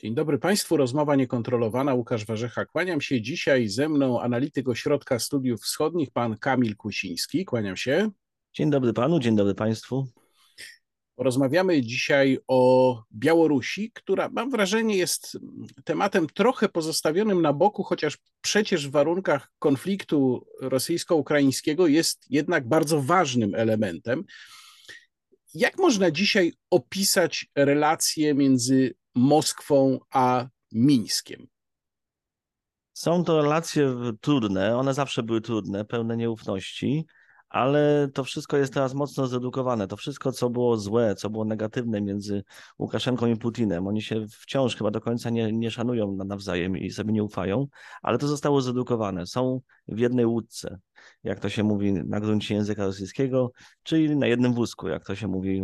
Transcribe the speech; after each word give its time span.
Dzień 0.00 0.14
dobry 0.14 0.38
Państwu. 0.38 0.76
Rozmowa 0.76 1.16
niekontrolowana. 1.16 1.94
Łukasz 1.94 2.26
Warzecha. 2.26 2.66
Kłaniam 2.66 3.00
się 3.00 3.22
dzisiaj 3.22 3.68
ze 3.68 3.88
mną 3.88 4.20
analityk 4.20 4.68
Ośrodka 4.68 5.18
Studiów 5.18 5.60
Wschodnich, 5.60 6.10
pan 6.10 6.36
Kamil 6.36 6.76
Kusiński. 6.76 7.44
Kłaniam 7.44 7.76
się. 7.76 8.10
Dzień 8.52 8.70
dobry 8.70 8.92
panu, 8.92 9.20
dzień 9.20 9.36
dobry 9.36 9.54
państwu. 9.54 10.08
Porozmawiamy 11.16 11.82
dzisiaj 11.82 12.38
o 12.48 13.02
Białorusi, 13.12 13.90
która 13.94 14.28
mam 14.28 14.50
wrażenie 14.50 14.96
jest 14.96 15.38
tematem 15.84 16.26
trochę 16.34 16.68
pozostawionym 16.68 17.42
na 17.42 17.52
boku, 17.52 17.82
chociaż 17.82 18.18
przecież 18.40 18.88
w 18.88 18.90
warunkach 18.90 19.52
konfliktu 19.58 20.46
rosyjsko-ukraińskiego 20.60 21.86
jest 21.86 22.30
jednak 22.30 22.68
bardzo 22.68 23.02
ważnym 23.02 23.54
elementem. 23.54 24.24
Jak 25.54 25.78
można 25.78 26.10
dzisiaj 26.10 26.52
opisać 26.70 27.46
relacje 27.54 28.34
między 28.34 28.94
Moskwą 29.18 29.98
a 30.10 30.46
Mińskiem? 30.72 31.46
Są 32.92 33.24
to 33.24 33.42
relacje 33.42 33.94
trudne, 34.20 34.76
one 34.76 34.94
zawsze 34.94 35.22
były 35.22 35.40
trudne, 35.40 35.84
pełne 35.84 36.16
nieufności 36.16 37.06
ale 37.48 38.08
to 38.14 38.24
wszystko 38.24 38.56
jest 38.56 38.74
teraz 38.74 38.94
mocno 38.94 39.26
zredukowane. 39.26 39.88
To 39.88 39.96
wszystko, 39.96 40.32
co 40.32 40.50
było 40.50 40.76
złe, 40.76 41.14
co 41.14 41.30
było 41.30 41.44
negatywne 41.44 42.00
między 42.00 42.44
Łukaszenką 42.78 43.26
i 43.26 43.36
Putinem, 43.36 43.86
oni 43.86 44.02
się 44.02 44.26
wciąż 44.30 44.76
chyba 44.76 44.90
do 44.90 45.00
końca 45.00 45.30
nie, 45.30 45.52
nie 45.52 45.70
szanują 45.70 46.16
nawzajem 46.16 46.76
i 46.76 46.90
sobie 46.90 47.12
nie 47.12 47.24
ufają, 47.24 47.66
ale 48.02 48.18
to 48.18 48.28
zostało 48.28 48.60
zredukowane. 48.60 49.26
Są 49.26 49.60
w 49.88 49.98
jednej 49.98 50.26
łódce, 50.26 50.78
jak 51.24 51.40
to 51.40 51.48
się 51.48 51.62
mówi 51.62 51.92
na 51.92 52.20
gruncie 52.20 52.54
języka 52.54 52.84
rosyjskiego, 52.86 53.52
czyli 53.82 54.16
na 54.16 54.26
jednym 54.26 54.54
wózku, 54.54 54.88
jak 54.88 55.04
to 55.04 55.14
się 55.14 55.28
mówi 55.28 55.62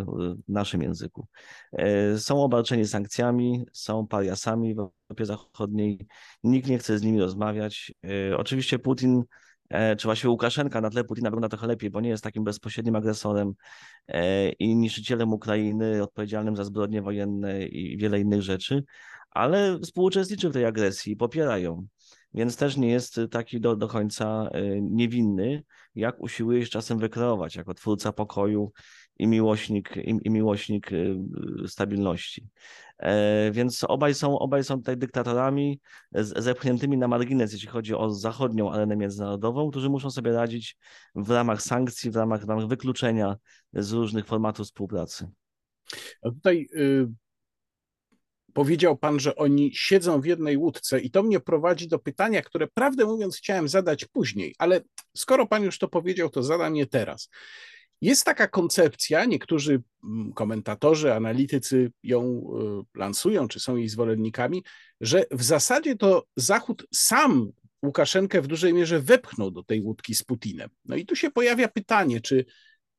w 0.48 0.52
naszym 0.52 0.82
języku. 0.82 1.26
E, 1.72 2.18
są 2.18 2.42
obarczeni 2.42 2.86
sankcjami, 2.86 3.64
są 3.72 4.06
pariasami 4.06 4.74
w 4.74 4.78
Europie 4.78 5.26
Zachodniej, 5.26 6.06
nikt 6.44 6.68
nie 6.68 6.78
chce 6.78 6.98
z 6.98 7.02
nimi 7.02 7.20
rozmawiać. 7.20 7.92
E, 8.04 8.36
oczywiście 8.36 8.78
Putin 8.78 9.22
czy 9.98 10.08
właśnie 10.08 10.30
Łukaszenka 10.30 10.80
na 10.80 10.90
tle 10.90 11.04
Putina 11.04 11.30
wygląda 11.30 11.48
trochę 11.48 11.66
lepiej, 11.66 11.90
bo 11.90 12.00
nie 12.00 12.08
jest 12.08 12.24
takim 12.24 12.44
bezpośrednim 12.44 12.96
agresorem 12.96 13.54
e, 14.08 14.48
i 14.48 14.76
niszczycielem 14.76 15.32
Ukrainy, 15.32 16.02
odpowiedzialnym 16.02 16.56
za 16.56 16.64
zbrodnie 16.64 17.02
wojenne 17.02 17.66
i 17.66 17.96
wiele 17.96 18.20
innych 18.20 18.42
rzeczy, 18.42 18.84
ale 19.30 19.78
współuczestniczy 19.80 20.50
w 20.50 20.52
tej 20.52 20.64
agresji, 20.64 21.16
popiera 21.16 21.58
ją. 21.58 21.86
Więc 22.34 22.56
też 22.56 22.76
nie 22.76 22.90
jest 22.90 23.20
taki 23.30 23.60
do, 23.60 23.76
do 23.76 23.88
końca 23.88 24.48
e, 24.52 24.80
niewinny, 24.80 25.62
jak 25.94 26.20
usiłuje 26.20 26.66
czasem 26.66 26.98
wykreować 26.98 27.56
jako 27.56 27.74
twórca 27.74 28.12
pokoju 28.12 28.72
i 29.18 29.26
miłośnik, 29.26 29.96
i, 29.96 30.18
i 30.24 30.30
miłośnik 30.30 30.90
stabilności. 31.66 32.48
E, 32.98 33.50
więc 33.52 33.84
obaj 33.84 34.14
są, 34.14 34.38
obaj 34.38 34.64
są 34.64 34.76
tutaj 34.76 34.96
dyktatorami 34.96 35.80
zepchniętymi 36.12 36.98
na 36.98 37.08
margines, 37.08 37.52
jeśli 37.52 37.68
chodzi 37.68 37.94
o 37.94 38.10
zachodnią 38.10 38.72
arenę 38.72 38.96
międzynarodową, 38.96 39.70
którzy 39.70 39.90
muszą 39.90 40.10
sobie 40.10 40.32
radzić 40.32 40.76
w 41.14 41.30
ramach 41.30 41.62
sankcji, 41.62 42.10
w 42.10 42.16
ramach, 42.16 42.46
w 42.46 42.48
ramach 42.48 42.66
wykluczenia 42.66 43.36
z 43.72 43.92
różnych 43.92 44.26
formatów 44.26 44.66
współpracy. 44.66 45.28
A 46.22 46.30
tutaj 46.30 46.68
y, 46.76 47.08
powiedział 48.52 48.96
pan, 48.96 49.20
że 49.20 49.36
oni 49.36 49.70
siedzą 49.74 50.20
w 50.20 50.24
jednej 50.24 50.56
łódce, 50.56 51.00
i 51.00 51.10
to 51.10 51.22
mnie 51.22 51.40
prowadzi 51.40 51.88
do 51.88 51.98
pytania, 51.98 52.42
które 52.42 52.66
prawdę 52.66 53.04
mówiąc 53.04 53.36
chciałem 53.36 53.68
zadać 53.68 54.04
później, 54.04 54.54
ale 54.58 54.80
skoro 55.16 55.46
pan 55.46 55.62
już 55.62 55.78
to 55.78 55.88
powiedział, 55.88 56.30
to 56.30 56.42
zadam 56.42 56.76
je 56.76 56.86
teraz. 56.86 57.28
Jest 58.04 58.24
taka 58.24 58.48
koncepcja, 58.48 59.24
niektórzy 59.24 59.82
mm, 60.04 60.32
komentatorzy, 60.32 61.14
analitycy 61.14 61.92
ją 62.02 62.44
y, 62.94 62.98
lansują, 62.98 63.48
czy 63.48 63.60
są 63.60 63.76
jej 63.76 63.88
zwolennikami, 63.88 64.64
że 65.00 65.24
w 65.30 65.42
zasadzie 65.42 65.96
to 65.96 66.26
Zachód 66.36 66.86
sam 66.94 67.52
Łukaszenkę 67.84 68.42
w 68.42 68.46
dużej 68.46 68.74
mierze 68.74 69.00
wepchnął 69.00 69.50
do 69.50 69.62
tej 69.62 69.80
łódki 69.80 70.14
z 70.14 70.22
Putinem. 70.22 70.68
No 70.84 70.96
i 70.96 71.06
tu 71.06 71.16
się 71.16 71.30
pojawia 71.30 71.68
pytanie, 71.68 72.20
czy 72.20 72.44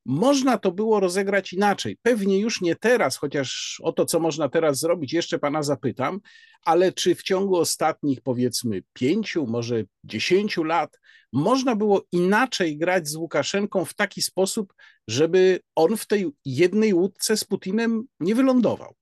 można 0.06 0.58
to 0.58 0.72
było 0.72 1.00
rozegrać 1.00 1.54
inaczej. 1.54 1.98
Pewnie 2.02 2.40
już 2.40 2.62
nie 2.62 2.76
teraz, 2.76 3.18
chociaż 3.18 3.80
o 3.84 3.92
to, 3.92 4.06
co 4.06 4.20
można 4.20 4.50
teraz 4.50 4.80
zrobić, 4.80 5.14
jeszcze 5.14 5.40
pana 5.40 5.64
zapytam, 5.64 6.20
ale 6.64 6.92
czy 6.92 7.16
w 7.16 7.24
ciągu 7.24 7.56
ostatnich 7.56 8.22
powiedzmy 8.22 8.82
pięciu, 8.94 9.48
może 9.48 9.84
dziesięciu 10.04 10.64
lat 10.64 11.00
można 11.34 11.76
było 11.76 12.06
inaczej 12.12 12.78
grać 12.78 13.08
z 13.08 13.16
Łukaszenką 13.16 13.86
w 13.86 13.94
taki 13.94 14.22
sposób, 14.22 14.74
żeby 15.08 15.60
on 15.76 15.98
w 15.98 16.08
tej 16.08 16.32
jednej 16.46 16.94
łódce 16.94 17.38
z 17.38 17.44
Putinem 17.44 18.04
nie 18.20 18.36
wylądował? 18.36 18.96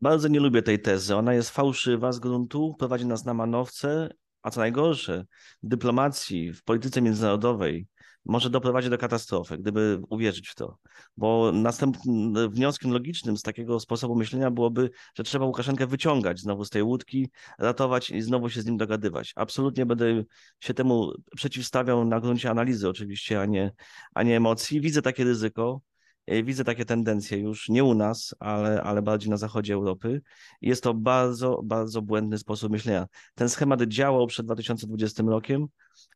Bardzo 0.00 0.28
nie 0.28 0.40
lubię 0.40 0.62
tej 0.62 0.78
tezy. 0.78 1.16
Ona 1.16 1.34
jest 1.34 1.50
fałszywa 1.50 2.12
z 2.12 2.18
gruntu, 2.18 2.74
prowadzi 2.78 3.06
nas 3.06 3.24
na 3.24 3.34
manowce, 3.34 4.14
a 4.42 4.50
co 4.50 4.60
najgorsze, 4.60 5.26
w 5.62 5.68
dyplomacji, 5.68 6.52
w 6.52 6.64
polityce 6.64 7.02
międzynarodowej 7.02 7.86
może 8.24 8.50
doprowadzić 8.50 8.90
do 8.90 8.98
katastrofy, 8.98 9.58
gdyby 9.58 10.00
uwierzyć 10.08 10.48
w 10.48 10.54
to. 10.54 10.78
Bo 11.16 11.52
następnym 11.52 12.50
wnioskiem 12.50 12.92
logicznym 12.92 13.36
z 13.36 13.42
takiego 13.42 13.80
sposobu 13.80 14.16
myślenia 14.16 14.50
byłoby, 14.50 14.90
że 15.14 15.24
trzeba 15.24 15.44
Łukaszenkę 15.44 15.86
wyciągać 15.86 16.40
znowu 16.40 16.64
z 16.64 16.70
tej 16.70 16.82
łódki, 16.82 17.30
ratować 17.58 18.10
i 18.10 18.22
znowu 18.22 18.50
się 18.50 18.62
z 18.62 18.66
nim 18.66 18.76
dogadywać. 18.76 19.32
Absolutnie 19.36 19.86
będę 19.86 20.24
się 20.60 20.74
temu 20.74 21.12
przeciwstawiał 21.36 22.04
na 22.04 22.20
gruncie 22.20 22.50
analizy 22.50 22.88
oczywiście, 22.88 23.40
a 23.40 23.46
nie, 23.46 23.72
a 24.14 24.22
nie 24.22 24.36
emocji. 24.36 24.80
Widzę 24.80 25.02
takie 25.02 25.24
ryzyko. 25.24 25.80
E, 26.26 26.42
widzę 26.42 26.64
takie 26.64 26.84
tendencje 26.84 27.38
już 27.38 27.68
nie 27.68 27.84
u 27.84 27.94
nas, 27.94 28.34
ale, 28.38 28.82
ale 28.82 29.02
bardziej 29.02 29.30
na 29.30 29.36
zachodzie 29.36 29.74
Europy. 29.74 30.22
Jest 30.60 30.82
to 30.82 30.94
bardzo, 30.94 31.60
bardzo 31.64 32.02
błędny 32.02 32.38
sposób 32.38 32.72
myślenia. 32.72 33.06
Ten 33.34 33.48
schemat 33.48 33.82
działał 33.82 34.26
przed 34.26 34.46
2020 34.46 35.22
rokiem, 35.22 35.66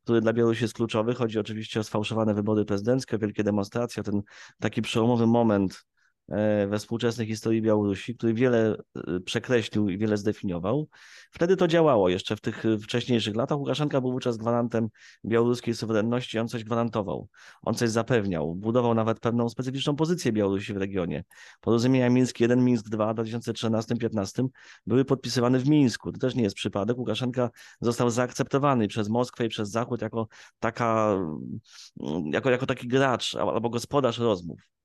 który 0.05 0.21
dla 0.21 0.33
Białorusi 0.33 0.65
jest 0.65 0.75
kluczowy. 0.75 1.15
Chodzi 1.15 1.39
oczywiście 1.39 1.81
o 1.81 1.85
sfałszowane 1.85 2.35
wybory 2.35 2.65
prezydenckie, 2.65 3.17
o 3.17 3.19
wielkie 3.19 3.45
demonstracje, 3.45 4.01
o 4.01 4.05
ten 4.05 4.23
taki 4.61 4.83
przełomowy 4.83 5.27
moment 5.27 5.85
we 6.69 6.79
współczesnej 6.79 7.27
historii 7.27 7.63
Białorusi, 7.63 8.15
który 8.17 8.35
wiele 8.35 8.77
e, 8.97 9.21
przekreślił 9.21 9.89
i 9.89 9.99
wiele 9.99 10.17
zdefiniował. 10.17 10.89
Wtedy 11.31 11.57
to 11.57 11.69
działało 11.69 12.09
jeszcze 12.09 12.37
w 12.37 12.41
tych 12.41 12.65
wcześniejszych 12.83 13.37
latach. 13.37 13.59
Łukaszenka 13.59 14.01
był 14.01 14.13
wówczas 14.13 14.37
gwarantem 14.37 14.89
białoruskiej 15.25 15.75
suwerenności, 15.75 16.39
on 16.39 16.49
coś 16.49 16.65
gwarantował, 16.65 17.29
on 17.63 17.75
coś 17.75 17.91
zapewniał, 17.91 18.55
budował 18.55 18.95
nawet 18.95 19.21
pewną 19.21 19.49
specyficzną 19.49 19.97
pozycję 19.97 20.33
Białorusi 20.33 20.75
w 20.75 20.77
regionie. 20.77 21.25
Porozumienia 21.61 22.11
Mińsk 22.11 22.41
1, 22.41 22.65
Mińsk 22.65 22.89
2 22.89 23.15
w 23.15 23.17
2013-2015 23.17 24.47
były 24.87 25.05
podpisywane 25.05 25.59
w 25.59 25.69
Mińsku. 25.69 26.13
To 26.13 26.19
też 26.19 26.35
nie 26.35 26.43
jest 26.43 26.57
przypadek. 26.57 26.99
Łukaszenka 26.99 27.51
został 27.81 28.11
zaakceptowany 28.11 28.89
przez 28.89 29.09
Moskwę 29.09 29.47
i 29.47 29.49
przez 29.49 29.71
Zachód 29.71 30.03
jako, 30.03 30.29
taka, 30.59 31.19
jako, 32.33 32.51
jako 32.51 32.67
taki 32.67 32.89
gracz 32.89 33.35
albo 33.35 33.71
gospodarz 33.71 34.19
rozmów. 34.19 34.78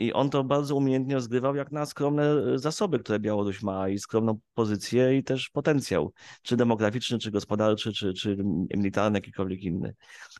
I 0.00 0.12
on 0.12 0.30
to 0.30 0.44
bardzo 0.44 0.76
umiejętnie 0.76 1.14
rozgrywał 1.14 1.54
jak 1.54 1.72
na 1.72 1.86
skromne 1.86 2.22
e, 2.54 2.58
zasoby, 2.58 2.98
które 2.98 3.18
Białoruś 3.18 3.62
ma 3.62 3.88
i 3.88 3.98
skromną 3.98 4.38
pozycję 4.54 5.16
i 5.16 5.24
też 5.24 5.48
potencjał, 5.48 6.12
czy 6.42 6.56
demograficzny, 6.56 7.18
czy 7.18 7.30
gospodarczy, 7.30 7.92
czy, 7.92 8.14
czy 8.14 8.36
militarny, 8.76 9.18
jakikolwiek 9.18 9.62
inny. 9.62 9.94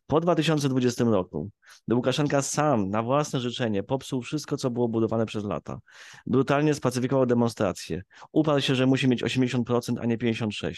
Po 0.07 0.21
2020 0.21 1.05
roku 1.05 1.51
Łukaszenka 1.91 2.43
sam 2.43 2.91
na 2.91 3.03
własne 3.03 3.41
życzenie 3.41 3.83
popsuł 3.83 4.23
wszystko, 4.23 4.57
co 4.57 4.71
było 4.71 4.89
budowane 4.89 5.27
przez 5.27 5.45
lata. 5.45 5.81
Brutalnie 6.27 6.75
spacyfikował 6.75 7.27
demonstracje. 7.27 8.03
Uparł 8.33 8.61
się, 8.61 8.75
że 8.75 8.87
musi 8.87 9.09
mieć 9.09 9.25
80%, 9.25 9.95
a 10.01 10.07
nie 10.07 10.19
56%. 10.19 10.73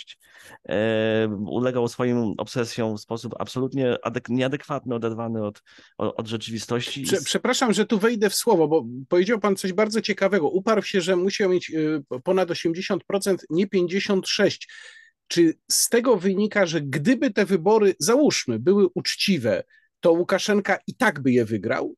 E, 0.68 1.28
ulegał 1.46 1.88
swoim 1.88 2.34
obsesjom 2.38 2.96
w 2.96 3.00
sposób 3.00 3.34
absolutnie 3.38 3.96
nieadekwatny, 4.28 4.94
oderwany 4.94 5.44
od, 5.44 5.62
od, 5.98 6.14
od 6.20 6.28
rzeczywistości. 6.28 7.02
Prze, 7.02 7.16
przepraszam, 7.24 7.72
że 7.72 7.86
tu 7.86 7.98
wejdę 7.98 8.30
w 8.30 8.34
słowo, 8.34 8.68
bo 8.72 8.84
powiedział 9.08 9.40
pan 9.40 9.56
coś 9.56 9.72
bardzo 9.72 10.00
ciekawego. 10.00 10.48
Uparł 10.48 10.82
się, 10.82 11.00
że 11.00 11.16
musiał 11.16 11.50
mieć 11.50 11.70
y, 11.70 12.02
ponad 12.24 12.48
80%, 12.48 12.98
nie 13.50 13.66
56%. 13.66 14.58
Czy 15.28 15.54
z 15.70 15.88
tego 15.88 16.16
wynika, 16.16 16.66
że 16.66 16.80
gdyby 16.80 17.30
te 17.30 17.44
wybory, 17.44 17.94
załóżmy, 17.98 18.58
były 18.58 18.88
uczciwe, 18.94 19.62
to 20.00 20.12
Łukaszenka 20.12 20.78
i 20.86 20.94
tak 20.94 21.20
by 21.20 21.32
je 21.32 21.44
wygrał? 21.44 21.94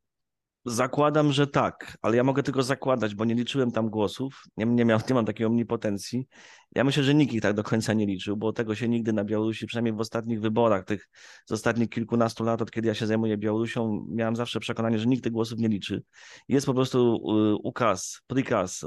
Zakładam, 0.65 1.33
że 1.33 1.47
tak, 1.47 1.99
ale 2.03 2.17
ja 2.17 2.25
mogę 2.25 2.43
tylko 2.43 2.63
zakładać, 2.63 3.15
bo 3.15 3.25
nie 3.25 3.35
liczyłem 3.35 3.71
tam 3.71 3.91
głosów, 3.91 4.43
nie, 4.57 4.67
nie, 4.67 4.85
miał, 4.85 5.01
nie 5.09 5.15
mam 5.15 5.25
takiej 5.25 5.47
omnipotencji. 5.47 6.29
Ja 6.75 6.85
myślę, 6.85 7.03
że 7.03 7.15
nikt 7.15 7.33
ich 7.33 7.41
tak 7.41 7.55
do 7.55 7.63
końca 7.63 7.93
nie 7.93 8.07
liczył, 8.07 8.37
bo 8.37 8.53
tego 8.53 8.75
się 8.75 8.89
nigdy 8.89 9.13
na 9.13 9.25
Białorusi, 9.25 9.67
przynajmniej 9.67 9.95
w 9.95 10.01
ostatnich 10.01 10.41
wyborach, 10.41 10.85
tych 10.85 11.09
z 11.47 11.53
ostatnich 11.53 11.89
kilkunastu 11.89 12.45
lat, 12.45 12.63
od 12.63 12.71
kiedy 12.71 12.89
ja 12.89 12.95
się 12.95 13.07
zajmuję 13.07 13.37
Białorusią, 13.39 14.07
miałem 14.11 14.37
zawsze 14.37 14.61
przekonanie, 14.61 14.99
że 14.99 15.07
nikt 15.07 15.25
tych 15.25 15.33
głosów 15.33 15.59
nie 15.59 15.69
liczy. 15.69 16.03
Jest 16.49 16.67
po 16.67 16.75
prostu 16.75 17.17
y, 17.53 17.57
ukaz, 17.63 18.21
prikaz, 18.27 18.85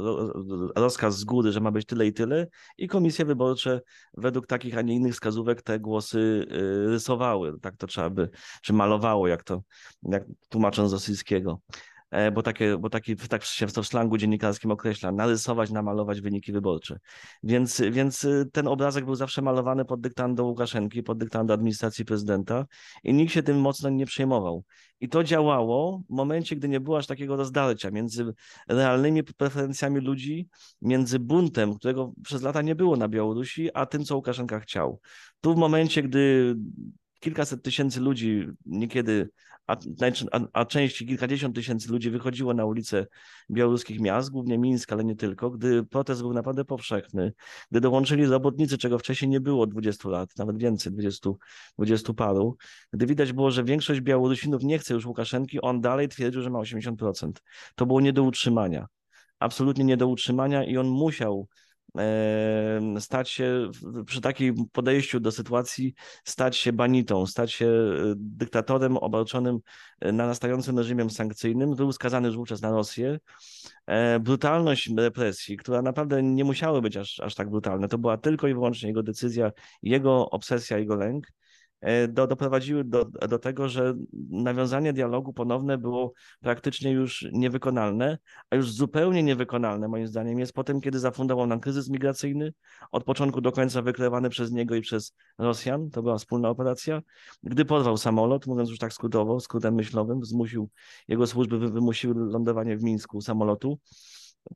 rozkaz 0.75 1.17
z 1.17 1.23
góry, 1.23 1.51
że 1.51 1.59
ma 1.59 1.71
być 1.71 1.85
tyle 1.85 2.07
i 2.07 2.13
tyle 2.13 2.47
i 2.77 2.87
komisje 2.87 3.25
wyborcze 3.25 3.81
według 4.17 4.47
takich, 4.47 4.77
a 4.77 4.81
nie 4.81 4.95
innych 4.95 5.13
wskazówek 5.13 5.61
te 5.61 5.79
głosy 5.79 6.19
y, 6.51 6.87
rysowały, 6.87 7.59
tak 7.61 7.77
to 7.77 7.87
trzeba 7.87 8.09
by, 8.09 8.29
czy 8.61 8.73
malowało, 8.73 9.27
jak 9.27 9.43
to, 9.43 9.63
jak 10.03 10.23
tłumacząc 10.49 10.89
z 10.89 10.93
rosyjskiego. 10.93 11.61
E, 12.11 12.31
bo, 12.31 12.43
takie, 12.43 12.77
bo 12.77 12.89
taki, 12.89 13.15
tak 13.15 13.43
się 13.43 13.67
w 13.67 13.71
slangu 13.71 14.17
dziennikarskim 14.17 14.71
określa, 14.71 15.11
narysować, 15.11 15.71
namalować 15.71 16.21
wyniki 16.21 16.51
wyborcze. 16.51 16.99
Więc, 17.43 17.81
więc 17.91 18.23
y, 18.23 18.49
ten 18.53 18.67
obrazek 18.67 19.05
był 19.05 19.15
zawsze 19.15 19.41
malowany 19.41 19.85
pod 19.85 20.01
dyktando 20.01 20.43
Łukaszenki, 20.43 21.03
pod 21.03 21.17
dyktando 21.17 21.53
administracji 21.53 22.05
prezydenta 22.05 22.65
i 23.03 23.13
nikt 23.13 23.33
się 23.33 23.43
tym 23.43 23.59
mocno 23.59 23.89
nie 23.89 24.05
przejmował. 24.05 24.63
I 24.99 25.09
to 25.09 25.23
działało 25.23 26.01
w 26.09 26.13
momencie, 26.13 26.55
gdy 26.55 26.69
nie 26.69 26.79
było 26.79 26.97
aż 26.97 27.07
takiego 27.07 27.35
rozdarcia 27.35 27.91
między 27.91 28.33
realnymi 28.67 29.23
preferencjami 29.23 29.99
ludzi, 29.99 30.47
między 30.81 31.19
buntem, 31.19 31.75
którego 31.75 32.11
przez 32.23 32.41
lata 32.41 32.61
nie 32.61 32.75
było 32.75 32.95
na 32.95 33.07
Białorusi, 33.07 33.69
a 33.73 33.85
tym, 33.85 34.05
co 34.05 34.15
Łukaszenka 34.15 34.59
chciał. 34.59 34.99
Tu 35.41 35.53
w 35.53 35.57
momencie, 35.57 36.03
gdy 36.03 36.55
kilkaset 37.19 37.63
tysięcy 37.63 37.99
ludzi 37.99 38.47
niekiedy 38.65 39.29
a, 39.67 39.75
a, 40.31 40.39
a 40.53 40.65
częściej 40.65 41.07
kilkadziesiąt 41.07 41.55
tysięcy 41.55 41.91
ludzi 41.91 42.09
wychodziło 42.09 42.53
na 42.53 42.65
ulice 42.65 43.07
białoruskich 43.51 43.99
miast, 43.99 44.31
głównie 44.31 44.57
Mińsk, 44.57 44.91
ale 44.91 45.03
nie 45.03 45.15
tylko, 45.15 45.49
gdy 45.51 45.83
protest 45.83 46.21
był 46.21 46.33
naprawdę 46.33 46.65
powszechny, 46.65 47.33
gdy 47.71 47.81
dołączyli 47.81 48.25
robotnicy, 48.25 48.77
czego 48.77 48.99
wcześniej 48.99 49.29
nie 49.29 49.39
było 49.39 49.67
20 49.67 50.09
lat, 50.09 50.37
nawet 50.37 50.57
więcej, 50.57 50.91
20, 50.91 51.29
20 51.77 52.13
paru, 52.13 52.57
gdy 52.93 53.05
widać 53.05 53.33
było, 53.33 53.51
że 53.51 53.63
większość 53.63 54.01
Białorusinów 54.01 54.63
nie 54.63 54.79
chce 54.79 54.93
już 54.93 55.05
Łukaszenki, 55.05 55.61
on 55.61 55.81
dalej 55.81 56.07
twierdził, 56.07 56.41
że 56.41 56.49
ma 56.49 56.59
80%. 56.59 57.31
To 57.75 57.85
było 57.85 58.01
nie 58.01 58.13
do 58.13 58.23
utrzymania. 58.23 58.87
Absolutnie 59.39 59.83
nie 59.83 59.97
do 59.97 60.07
utrzymania 60.07 60.63
i 60.63 60.77
on 60.77 60.87
musiał 60.87 61.47
stać 62.99 63.29
się 63.29 63.71
przy 64.05 64.21
takim 64.21 64.55
podejściu 64.71 65.19
do 65.19 65.31
sytuacji, 65.31 65.93
stać 66.23 66.57
się 66.57 66.73
banitą, 66.73 67.25
stać 67.25 67.51
się 67.51 67.65
e, 67.65 68.13
dyktatorem 68.15 68.97
obarczonym 68.97 69.59
e, 69.99 70.11
narastającym 70.11 70.77
reżimem 70.77 71.09
sankcyjnym. 71.09 71.75
Był 71.75 71.91
skazany 71.91 72.31
wówczas 72.31 72.61
na 72.61 72.71
Rosję. 72.71 73.19
E, 73.85 74.19
brutalność 74.19 74.89
represji, 74.97 75.57
która 75.57 75.81
naprawdę 75.81 76.23
nie 76.23 76.43
musiały 76.43 76.81
być 76.81 76.97
aż, 76.97 77.19
aż 77.19 77.35
tak 77.35 77.49
brutalne, 77.49 77.87
to 77.87 77.97
była 77.97 78.17
tylko 78.17 78.47
i 78.47 78.53
wyłącznie 78.53 78.87
jego 78.87 79.03
decyzja, 79.03 79.51
jego 79.83 80.29
obsesja, 80.29 80.77
jego 80.77 80.95
lęk. 80.95 81.27
E, 81.81 82.07
do, 82.07 82.27
doprowadziły 82.27 82.83
do, 82.83 83.05
do 83.05 83.39
tego, 83.39 83.69
że 83.69 83.93
nawiązanie 84.29 84.93
dialogu 84.93 85.33
ponowne 85.33 85.77
było 85.77 86.13
praktycznie 86.41 86.91
już 86.91 87.27
niewykonalne, 87.31 88.17
a 88.49 88.55
już 88.55 88.71
zupełnie 88.71 89.23
niewykonalne 89.23 89.87
moim 89.87 90.07
zdaniem. 90.07 90.39
Jest 90.39 90.53
potem, 90.53 90.81
kiedy 90.81 90.99
zafundował 90.99 91.47
nam 91.47 91.59
kryzys 91.59 91.89
migracyjny, 91.89 92.53
od 92.91 93.03
początku 93.03 93.41
do 93.41 93.51
końca 93.51 93.81
wykrywany 93.81 94.29
przez 94.29 94.51
niego 94.51 94.75
i 94.75 94.81
przez 94.81 95.15
Rosjan, 95.37 95.89
to 95.89 96.01
była 96.01 96.17
wspólna 96.17 96.49
operacja, 96.49 97.01
gdy 97.43 97.65
porwał 97.65 97.97
samolot, 97.97 98.47
mówiąc 98.47 98.69
już 98.69 98.79
tak 98.79 98.93
skrótowo, 98.93 99.39
skrótem 99.39 99.73
myślowym, 99.73 100.25
zmusił, 100.25 100.69
jego 101.07 101.27
służby 101.27 101.59
wymusiły 101.59 102.13
lądowanie 102.31 102.77
w 102.77 102.83
Mińsku 102.83 103.21
samolotu, 103.21 103.79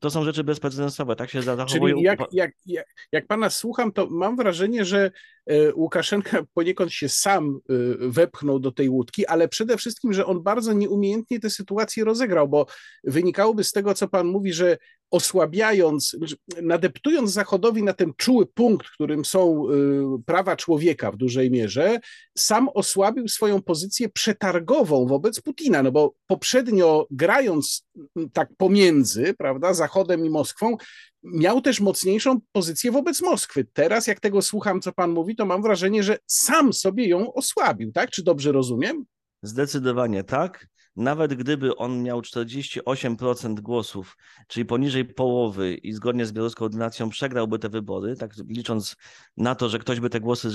to 0.00 0.10
są 0.10 0.24
rzeczy 0.24 0.44
bezprecedensowe, 0.44 1.16
tak 1.16 1.30
się 1.30 1.42
zachowuje. 1.42 1.94
Czyli 1.94 2.04
jak, 2.04 2.20
jak, 2.32 2.50
jak, 2.66 2.86
jak 3.12 3.26
pana 3.26 3.50
słucham, 3.50 3.92
to 3.92 4.06
mam 4.10 4.36
wrażenie, 4.36 4.84
że 4.84 5.10
e, 5.46 5.74
Łukaszenka 5.74 6.42
poniekąd 6.54 6.92
się 6.92 7.08
sam 7.08 7.60
e, 7.68 7.72
wepchnął 8.08 8.58
do 8.58 8.72
tej 8.72 8.88
łódki, 8.88 9.26
ale 9.26 9.48
przede 9.48 9.76
wszystkim, 9.76 10.12
że 10.12 10.26
on 10.26 10.42
bardzo 10.42 10.72
nieumiejętnie 10.72 11.40
tę 11.40 11.50
sytuację 11.50 12.04
rozegrał, 12.04 12.48
bo 12.48 12.66
wynikałoby 13.04 13.64
z 13.64 13.72
tego, 13.72 13.94
co 13.94 14.08
pan 14.08 14.26
mówi, 14.26 14.52
że 14.52 14.78
osłabiając, 15.12 16.16
nadeptując 16.62 17.32
Zachodowi 17.32 17.82
na 17.82 17.92
ten 17.92 18.12
czuły 18.16 18.46
punkt, 18.46 18.86
którym 18.90 19.24
są 19.24 19.70
y, 19.70 20.22
prawa 20.26 20.56
człowieka 20.56 21.12
w 21.12 21.16
dużej 21.16 21.50
mierze, 21.50 22.00
sam 22.38 22.68
osłabił 22.74 23.28
swoją 23.28 23.62
pozycję 23.62 24.08
przetargową 24.08 25.06
wobec 25.06 25.40
Putina, 25.40 25.82
no 25.82 25.92
bo 25.92 26.14
poprzednio 26.26 27.06
grając 27.10 27.86
mm, 28.16 28.30
tak 28.30 28.48
pomiędzy, 28.56 29.34
prawda, 29.38 29.74
Zachodem 29.74 30.26
i 30.26 30.30
Moskwą, 30.30 30.76
miał 31.22 31.60
też 31.60 31.80
mocniejszą 31.80 32.40
pozycję 32.52 32.92
wobec 32.92 33.22
Moskwy. 33.22 33.66
Teraz, 33.72 34.06
jak 34.06 34.20
tego 34.20 34.42
słucham, 34.42 34.80
co 34.80 34.92
pan 34.92 35.10
mówi, 35.10 35.36
to 35.36 35.46
mam 35.46 35.62
wrażenie, 35.62 36.02
że 36.02 36.18
sam 36.26 36.72
sobie 36.72 37.08
ją 37.08 37.32
osłabił, 37.32 37.92
tak? 37.92 38.10
Czy 38.10 38.22
dobrze 38.22 38.52
rozumiem? 38.52 39.04
Zdecydowanie 39.42 40.24
tak 40.24 40.66
nawet 40.96 41.34
gdyby 41.34 41.76
on 41.76 42.02
miał 42.02 42.20
48% 42.20 43.60
głosów, 43.60 44.16
czyli 44.48 44.66
poniżej 44.66 45.04
połowy 45.04 45.74
i 45.74 45.92
zgodnie 45.92 46.26
z 46.26 46.32
białoruską 46.32 46.64
ordynacją 46.64 47.10
przegrałby 47.10 47.58
te 47.58 47.68
wybory, 47.68 48.16
tak 48.16 48.30
licząc 48.48 48.96
na 49.36 49.54
to, 49.54 49.68
że 49.68 49.78
ktoś 49.78 50.00
by 50.00 50.10
te 50.10 50.20
głosy 50.20 50.48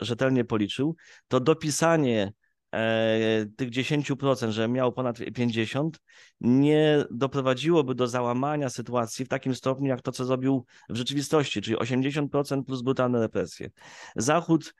rzetelnie 0.00 0.44
policzył, 0.44 0.96
to 1.28 1.40
dopisanie 1.40 2.32
e, 2.74 3.46
tych 3.56 3.70
10%, 3.70 4.50
że 4.50 4.68
miał 4.68 4.92
ponad 4.92 5.18
50%, 5.18 5.90
nie 6.40 7.04
doprowadziłoby 7.10 7.94
do 7.94 8.06
załamania 8.06 8.70
sytuacji 8.70 9.24
w 9.24 9.28
takim 9.28 9.54
stopniu, 9.54 9.86
jak 9.86 10.02
to, 10.02 10.12
co 10.12 10.24
zrobił 10.24 10.64
w 10.88 10.96
rzeczywistości, 10.96 11.60
czyli 11.60 11.76
80% 11.76 12.64
plus 12.64 12.82
brutalne 12.82 13.20
represje. 13.20 13.70
Zachód 14.16 14.74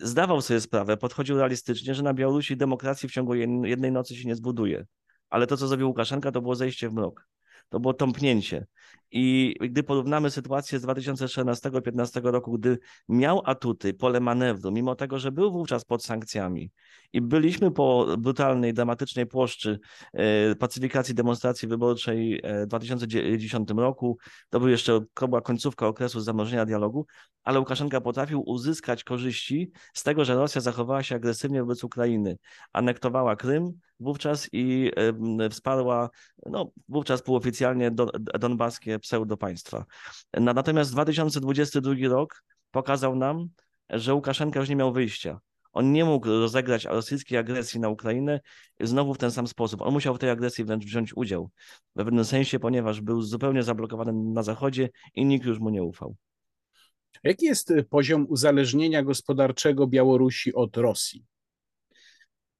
zdawał 0.00 0.42
sobie 0.42 0.60
sprawę, 0.60 0.96
podchodził 0.96 1.38
realistycznie, 1.38 1.94
że 1.94 2.02
na 2.02 2.14
Białorusi 2.14 2.56
demokracji 2.56 3.08
w 3.08 3.12
ciągu 3.12 3.34
jednej 3.64 3.92
nocy 3.92 4.16
się 4.16 4.28
nie 4.28 4.34
zbuduje. 4.34 4.86
Ale 5.30 5.46
to, 5.46 5.56
co 5.56 5.68
zrobił 5.68 5.88
Łukaszenka, 5.88 6.32
to 6.32 6.42
było 6.42 6.54
zejście 6.54 6.88
w 6.88 6.92
mrok. 6.92 7.26
To 7.68 7.80
było 7.80 7.94
tąpnięcie. 7.94 8.66
I 9.10 9.54
gdy 9.60 9.82
porównamy 9.82 10.30
sytuację 10.30 10.78
z 10.78 10.84
2014-2015 10.84 12.24
roku, 12.24 12.52
gdy 12.52 12.78
miał 13.08 13.42
atuty, 13.44 13.94
pole 13.94 14.20
manewru, 14.20 14.70
mimo 14.70 14.94
tego, 14.94 15.18
że 15.18 15.32
był 15.32 15.52
wówczas 15.52 15.84
pod 15.84 16.04
sankcjami 16.04 16.70
i 17.12 17.20
byliśmy 17.20 17.70
po 17.70 18.06
brutalnej, 18.18 18.74
dramatycznej 18.74 19.26
płoszczy 19.26 19.80
e, 20.12 20.54
pacyfikacji 20.54 21.14
demonstracji 21.14 21.68
wyborczej 21.68 22.40
e, 22.42 22.64
w 22.64 22.66
2010 22.66 23.70
roku, 23.76 24.18
to 24.50 24.60
był 24.60 24.68
jeszcze, 24.68 25.00
była 25.28 25.40
końcówka 25.40 25.86
okresu 25.86 26.20
zamrożenia 26.20 26.66
dialogu, 26.66 27.06
ale 27.44 27.58
Łukaszenka 27.58 28.00
potrafił 28.00 28.42
uzyskać 28.46 29.04
korzyści 29.04 29.72
z 29.94 30.02
tego, 30.02 30.24
że 30.24 30.34
Rosja 30.34 30.60
zachowała 30.60 31.02
się 31.02 31.14
agresywnie 31.14 31.60
wobec 31.60 31.84
Ukrainy, 31.84 32.36
anektowała 32.72 33.36
Krym 33.36 33.72
wówczas 34.00 34.48
i 34.52 34.90
wsparła, 35.50 36.10
no 36.46 36.72
wówczas 36.88 37.22
półoficjalnie 37.22 37.90
donbaskie 38.72 38.98
pseudopaństwa. 38.98 39.84
Natomiast 40.32 40.92
2022 40.92 41.94
rok 42.08 42.44
pokazał 42.70 43.16
nam, 43.16 43.48
że 43.90 44.14
Łukaszenka 44.14 44.60
już 44.60 44.68
nie 44.68 44.76
miał 44.76 44.92
wyjścia. 44.92 45.40
On 45.72 45.92
nie 45.92 46.04
mógł 46.04 46.28
rozegrać 46.28 46.84
rosyjskiej 46.84 47.38
agresji 47.38 47.80
na 47.80 47.88
Ukrainę 47.88 48.40
znowu 48.80 49.14
w 49.14 49.18
ten 49.18 49.30
sam 49.30 49.46
sposób. 49.46 49.82
On 49.82 49.92
musiał 49.92 50.14
w 50.14 50.18
tej 50.18 50.30
agresji 50.30 50.64
wręcz 50.64 50.84
wziąć 50.84 51.16
udział 51.16 51.50
w 51.90 51.96
pewnym 51.96 52.24
sensie, 52.24 52.58
ponieważ 52.58 53.00
był 53.00 53.22
zupełnie 53.22 53.62
zablokowany 53.62 54.12
na 54.12 54.42
Zachodzie 54.42 54.90
i 55.14 55.24
nikt 55.24 55.46
już 55.46 55.58
mu 55.58 55.70
nie 55.70 55.82
ufał. 55.82 56.16
Jaki 57.24 57.46
jest 57.46 57.72
poziom 57.90 58.26
uzależnienia 58.28 59.02
gospodarczego 59.02 59.86
Białorusi 59.86 60.54
od 60.54 60.76
Rosji? 60.76 61.24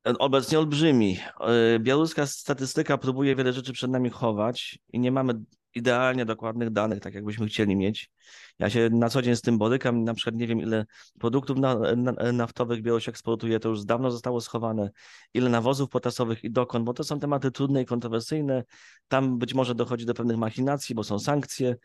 Obecnie 0.05 0.59
olbrzymi. 0.59 1.19
E, 1.41 1.79
białoruska 1.79 2.27
statystyka 2.27 2.99
próbuje 2.99 3.37
wiele 3.37 3.53
rzeczy 3.53 3.73
przed 3.73 3.91
nami 3.91 4.11
chować 4.11 4.79
i 4.93 5.01
nie 5.01 5.13
mamy 5.13 5.35
idealnie 5.75 6.25
dokładnych 6.25 6.71
danych, 6.71 7.01
tak 7.01 7.15
jakbyśmy 7.15 7.47
chcieli 7.47 7.77
mieć. 7.77 8.11
Ja 8.59 8.71
się 8.71 8.91
na 8.91 9.09
co 9.09 9.23
dzień 9.23 9.37
z 9.37 9.41
tym 9.41 9.59
borykam, 9.59 10.05
na 10.05 10.15
przykład 10.15 10.35
nie 10.35 10.47
wiem 10.47 10.61
ile 10.61 10.87
produktów 11.21 11.59
na, 11.59 11.75
na, 11.97 12.33
naftowych 12.33 12.83
Białoruś 12.83 13.09
eksportuje, 13.09 13.61
to 13.61 13.69
już 13.69 13.85
dawno 13.85 14.11
zostało 14.11 14.41
schowane, 14.41 14.91
ile 15.35 15.51
nawozów 15.51 15.91
potasowych 15.91 16.45
i 16.45 16.51
dokąd, 16.51 16.85
bo 16.85 16.95
to 16.95 17.05
są 17.05 17.21
tematy 17.21 17.51
trudne 17.51 17.83
i 17.83 17.87
kontrowersyjne, 17.87 18.65
tam 19.09 19.39
być 19.39 19.55
może 19.55 19.75
dochodzi 19.75 20.07
do 20.07 20.15
pewnych 20.15 20.37
machinacji, 20.37 20.95
bo 20.95 21.05
są 21.05 21.19
sankcje, 21.19 21.77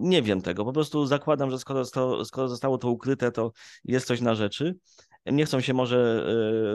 nie 0.00 0.22
wiem 0.22 0.42
tego, 0.42 0.64
po 0.64 0.72
prostu 0.72 1.06
zakładam, 1.06 1.50
że 1.50 1.58
skoro, 1.58 1.84
skoro 2.24 2.48
zostało 2.48 2.78
to 2.78 2.90
ukryte, 2.90 3.32
to 3.32 3.52
jest 3.84 4.06
coś 4.06 4.20
na 4.20 4.34
rzeczy. 4.34 4.76
Nie 5.26 5.46
chcą 5.46 5.60
się 5.60 5.74
może 5.74 6.26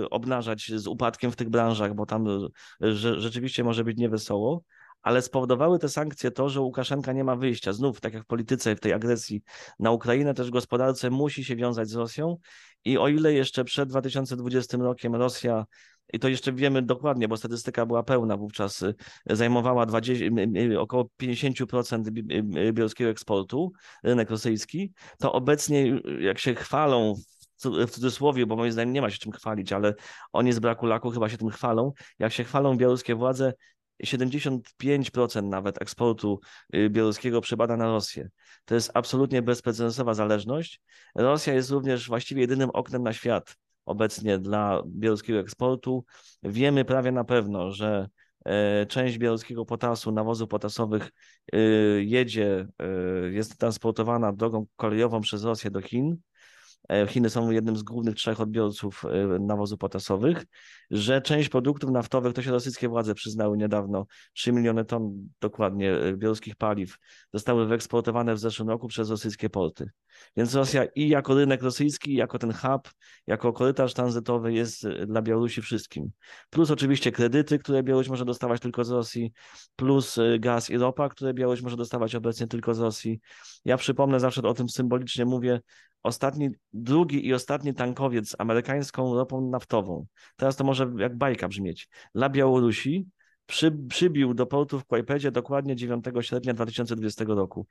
e, 0.03 0.09
obnażać 0.09 0.71
z 0.75 0.87
upadkiem 0.87 1.31
w 1.31 1.35
tych 1.35 1.49
branżach, 1.49 1.95
bo 1.95 2.05
tam 2.05 2.27
e, 2.27 2.93
rzeczywiście 3.17 3.63
może 3.63 3.83
być 3.83 3.97
niewesoło, 3.97 4.63
ale 5.01 5.21
spowodowały 5.21 5.79
te 5.79 5.89
sankcje 5.89 6.31
to, 6.31 6.49
że 6.49 6.61
Łukaszenka 6.61 7.13
nie 7.13 7.23
ma 7.23 7.35
wyjścia. 7.35 7.73
Znów, 7.73 8.01
tak 8.01 8.13
jak 8.13 8.23
w 8.23 8.27
polityce, 8.27 8.75
w 8.75 8.79
tej 8.79 8.93
agresji 8.93 9.43
na 9.79 9.91
Ukrainę, 9.91 10.33
też 10.33 10.51
gospodarce 10.51 11.09
musi 11.09 11.43
się 11.45 11.55
wiązać 11.55 11.89
z 11.89 11.95
Rosją. 11.95 12.37
I 12.85 12.97
o 12.97 13.07
ile 13.07 13.33
jeszcze 13.33 13.63
przed 13.63 13.89
2020 13.89 14.77
rokiem 14.77 15.15
Rosja, 15.15 15.65
i 16.13 16.19
to 16.19 16.27
jeszcze 16.27 16.53
wiemy 16.53 16.81
dokładnie, 16.81 17.27
bo 17.27 17.37
statystyka 17.37 17.85
była 17.85 18.03
pełna 18.03 18.37
wówczas, 18.37 18.83
e, 18.83 18.93
zajmowała 19.25 19.85
20, 19.85 20.25
około 20.79 21.09
50% 21.17 22.09
białoruskiego 22.73 23.09
eksportu, 23.09 23.71
rynek 24.03 24.29
rosyjski, 24.29 24.93
to 25.19 25.33
obecnie, 25.33 26.01
jak 26.19 26.39
się 26.39 26.55
chwalą 26.55 27.15
w 27.63 27.89
cudzysłowie, 27.89 28.45
bo 28.45 28.55
moim 28.55 28.71
zdaniem 28.71 28.93
nie 28.93 29.01
ma 29.01 29.09
się 29.09 29.17
czym 29.17 29.31
chwalić, 29.31 29.73
ale 29.73 29.93
oni 30.33 30.53
z 30.53 30.59
braku 30.59 30.85
laku 30.85 31.11
chyba 31.11 31.29
się 31.29 31.37
tym 31.37 31.49
chwalą. 31.49 31.91
Jak 32.19 32.33
się 32.33 32.43
chwalą 32.43 32.77
białoruskie 32.77 33.15
władze, 33.15 33.53
75% 34.03 35.43
nawet 35.43 35.81
eksportu 35.81 36.39
y, 36.75 36.89
białoruskiego 36.89 37.41
przypada 37.41 37.77
na 37.77 37.85
Rosję. 37.85 38.29
To 38.65 38.75
jest 38.75 38.91
absolutnie 38.93 39.41
bezprecedensowa 39.41 40.13
zależność. 40.13 40.81
Rosja 41.15 41.53
jest 41.53 41.69
również 41.69 42.07
właściwie 42.07 42.41
jedynym 42.41 42.69
oknem 42.69 43.03
na 43.03 43.13
świat 43.13 43.55
obecnie 43.85 44.39
dla 44.39 44.83
białoruskiego 44.85 45.39
eksportu. 45.39 46.05
Wiemy 46.43 46.85
prawie 46.85 47.11
na 47.11 47.23
pewno, 47.23 47.71
że 47.71 48.07
część 48.87 49.17
białoruskiego 49.17 49.65
potasu, 49.65 50.11
nawozów 50.11 50.49
potasowych 50.49 51.09
jedzie, 51.99 52.67
jest 53.31 53.57
transportowana 53.57 54.33
drogą 54.33 54.65
kolejową 54.75 55.21
przez 55.21 55.43
Rosję 55.43 55.71
do 55.71 55.81
Chin 55.81 56.17
E, 56.17 56.30
Chiny 57.07 57.29
są 57.29 57.51
jednym 57.51 57.77
z 57.77 57.83
głównych 57.83 58.15
trzech 58.15 58.41
odbiorców 58.41 59.05
e, 59.05 59.39
nawozów 59.39 59.79
potasowych, 59.79 60.45
że 60.91 61.21
część 61.21 61.49
produktów 61.49 61.91
naftowych, 61.91 62.33
to 62.33 62.41
się 62.41 62.51
rosyjskie 62.51 62.89
władze 62.89 63.13
przyznały 63.13 63.57
niedawno, 63.57 64.05
3 64.33 64.51
miliony 64.51 64.85
ton 64.85 65.29
dokładnie 65.41 65.93
e, 65.93 66.17
białoruskich 66.17 66.55
paliw 66.55 66.97
zostały 67.33 67.65
wyeksportowane 67.65 68.35
w 68.35 68.39
zeszłym 68.39 68.69
roku 68.69 68.87
przez 68.87 69.09
rosyjskie 69.09 69.49
porty. 69.49 69.89
Więc 70.37 70.55
Rosja 70.55 70.85
i 70.85 71.09
jako 71.09 71.35
rynek 71.35 71.63
rosyjski, 71.63 72.13
jako 72.13 72.39
ten 72.39 72.53
hub, 72.53 72.89
jako 73.27 73.53
korytarz 73.53 73.93
tranzytowy 73.93 74.53
jest 74.53 74.87
dla 75.07 75.21
Białorusi 75.21 75.61
wszystkim. 75.61 76.11
Plus 76.49 76.71
oczywiście 76.71 77.11
kredyty, 77.11 77.59
które 77.59 77.83
Białoruś 77.83 78.09
może 78.09 78.25
dostawać 78.25 78.61
tylko 78.61 78.83
z 78.83 78.91
Rosji, 78.91 79.33
plus 79.75 80.17
gaz 80.39 80.69
i 80.69 80.77
ropa, 80.77 81.09
które 81.09 81.33
Białoruś 81.33 81.61
może 81.61 81.77
dostawać 81.77 82.15
obecnie 82.15 82.47
tylko 82.47 82.73
z 82.73 82.79
Rosji. 82.79 83.19
Ja 83.65 83.77
przypomnę, 83.77 84.19
zawsze 84.19 84.41
o 84.41 84.53
tym 84.53 84.69
symbolicznie 84.69 85.25
mówię, 85.25 85.59
ostatni, 86.03 86.49
drugi 86.73 87.27
i 87.27 87.33
ostatni 87.33 87.73
tankowiec 87.73 88.29
z 88.29 88.35
amerykańską 88.39 89.15
ropą 89.15 89.49
naftową. 89.49 90.05
Teraz 90.35 90.55
to 90.55 90.63
może 90.63 90.91
jak 90.97 91.17
bajka 91.17 91.47
brzmieć. 91.47 91.89
Dla 92.15 92.29
Białorusi 92.29 93.07
przy, 93.45 93.71
przybił 93.71 94.33
do 94.33 94.45
portu 94.45 94.79
w 94.79 94.85
Kłajpedzie 94.85 95.31
dokładnie 95.31 95.75
9 95.75 96.05
sierpnia 96.21 96.53
2020 96.53 97.25
roku. 97.27 97.67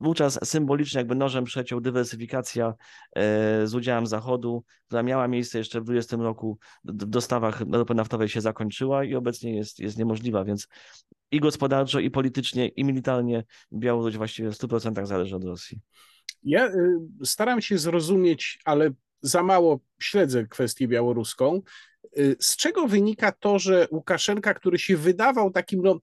Wówczas 0.00 0.38
symbolicznie 0.44 0.98
jakby 0.98 1.14
nożem 1.14 1.44
przeciął 1.44 1.80
dywersyfikacja 1.80 2.74
e, 3.16 3.66
z 3.66 3.74
udziałem 3.74 4.06
Zachodu, 4.06 4.64
która 4.86 5.02
miała 5.02 5.28
miejsce 5.28 5.58
jeszcze 5.58 5.80
w 5.80 5.84
2020 5.84 6.16
roku 6.16 6.58
w 6.84 6.92
dostawach 6.92 7.60
ropy 7.72 7.94
naftowej 7.94 8.28
się 8.28 8.40
zakończyła 8.40 9.04
i 9.04 9.14
obecnie 9.14 9.56
jest, 9.56 9.80
jest 9.80 9.98
niemożliwa, 9.98 10.44
więc 10.44 10.68
i 11.30 11.40
gospodarczo, 11.40 12.00
i 12.00 12.10
politycznie, 12.10 12.68
i 12.68 12.84
militarnie 12.84 13.44
Białoruś 13.72 14.16
właściwie 14.16 14.50
w 14.50 14.54
100% 14.54 15.06
zależy 15.06 15.36
od 15.36 15.44
Rosji. 15.44 15.80
Ja 16.44 16.66
y, 16.66 16.98
staram 17.24 17.62
się 17.62 17.78
zrozumieć, 17.78 18.58
ale 18.64 18.90
za 19.22 19.42
mało 19.42 19.80
śledzę 20.00 20.46
kwestię 20.46 20.88
białoruską. 20.88 21.62
Y, 22.18 22.36
z 22.40 22.56
czego 22.56 22.88
wynika 22.88 23.32
to, 23.32 23.58
że 23.58 23.88
Łukaszenka, 23.90 24.54
który 24.54 24.78
się 24.78 24.96
wydawał 24.96 25.50
takim, 25.50 25.82
no, 25.82 26.00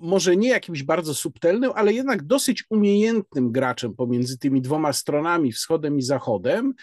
może 0.00 0.36
nie 0.36 0.48
jakimś 0.48 0.82
bardzo 0.82 1.14
subtelnym, 1.14 1.70
ale 1.74 1.92
jednak 1.92 2.22
dosyć 2.22 2.64
umiejętnym 2.70 3.52
graczem 3.52 3.94
pomiędzy 3.94 4.38
tymi 4.38 4.62
dwoma 4.62 4.92
stronami, 4.92 5.52
wschodem 5.52 5.98
i 5.98 6.02
zachodem, 6.02 6.74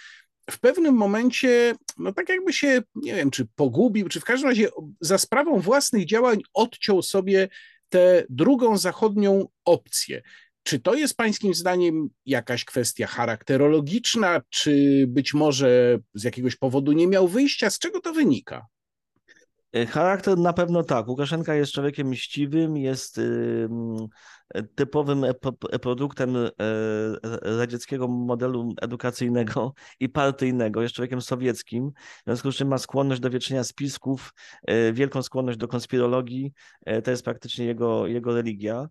w 0.52 0.60
pewnym 0.60 0.96
momencie, 0.96 1.76
no 1.98 2.14
tak 2.14 2.30
jakby 2.30 2.54
się, 2.54 2.82
nie 2.96 3.16
wiem, 3.16 3.32
czy 3.32 3.48
pogubił, 3.56 4.10
czy 4.10 4.20
w 4.20 4.24
każdym 4.24 4.50
razie 4.50 4.68
za 5.02 5.18
sprawą 5.18 5.60
własnych 5.60 6.06
działań 6.06 6.42
odciął 6.54 7.02
sobie 7.02 7.50
tę 7.90 8.24
drugą 8.30 8.78
zachodnią 8.78 9.48
opcję. 9.66 10.22
Czy 10.68 10.80
to 10.80 10.96
jest 10.96 11.18
Pańskim 11.18 11.54
zdaniem 11.54 12.10
jakaś 12.26 12.66
kwestia 12.66 13.08
charakterologiczna, 13.08 14.42
czy 14.50 15.06
być 15.08 15.34
może 15.34 16.00
z 16.14 16.24
jakiegoś 16.24 16.56
powodu 16.56 16.92
nie 16.92 17.08
miał 17.08 17.28
wyjścia? 17.28 17.70
Z 17.70 17.80
czego 17.80 18.02
to 18.02 18.14
wynika? 18.14 18.66
E, 19.76 19.86
charakter 19.86 20.38
na 20.38 20.54
pewno 20.54 20.84
tak. 20.84 21.08
Łukaszenka 21.08 21.56
jest 21.56 21.72
człowiekiem 21.72 22.08
mściwym, 22.08 22.78
jest 22.78 23.22
typowym 24.76 25.26
produktem 25.82 26.36
e, 26.36 26.50
radzieckiego 27.58 28.08
modelu 28.08 28.74
edukacyjnego 28.82 29.74
i 30.00 30.10
partyjnego, 30.10 30.82
jest 30.82 30.96
człowiekiem 30.96 31.22
sowieckim, 31.22 31.92
w 31.96 32.24
związku 32.26 32.52
z 32.52 32.56
czym 32.56 32.68
ma 32.68 32.78
skłonność 32.78 33.22
do 33.22 33.30
wieczenia 33.30 33.64
spisków, 33.64 34.34
e, 34.64 34.94
wielką 34.94 35.24
skłonność 35.24 35.58
do 35.58 35.68
konspirologii, 35.68 36.54
to 37.04 37.12
jest 37.12 37.24
praktycznie 37.24 37.66
jego, 37.66 38.08
jego 38.08 38.36
religia. 38.36 38.88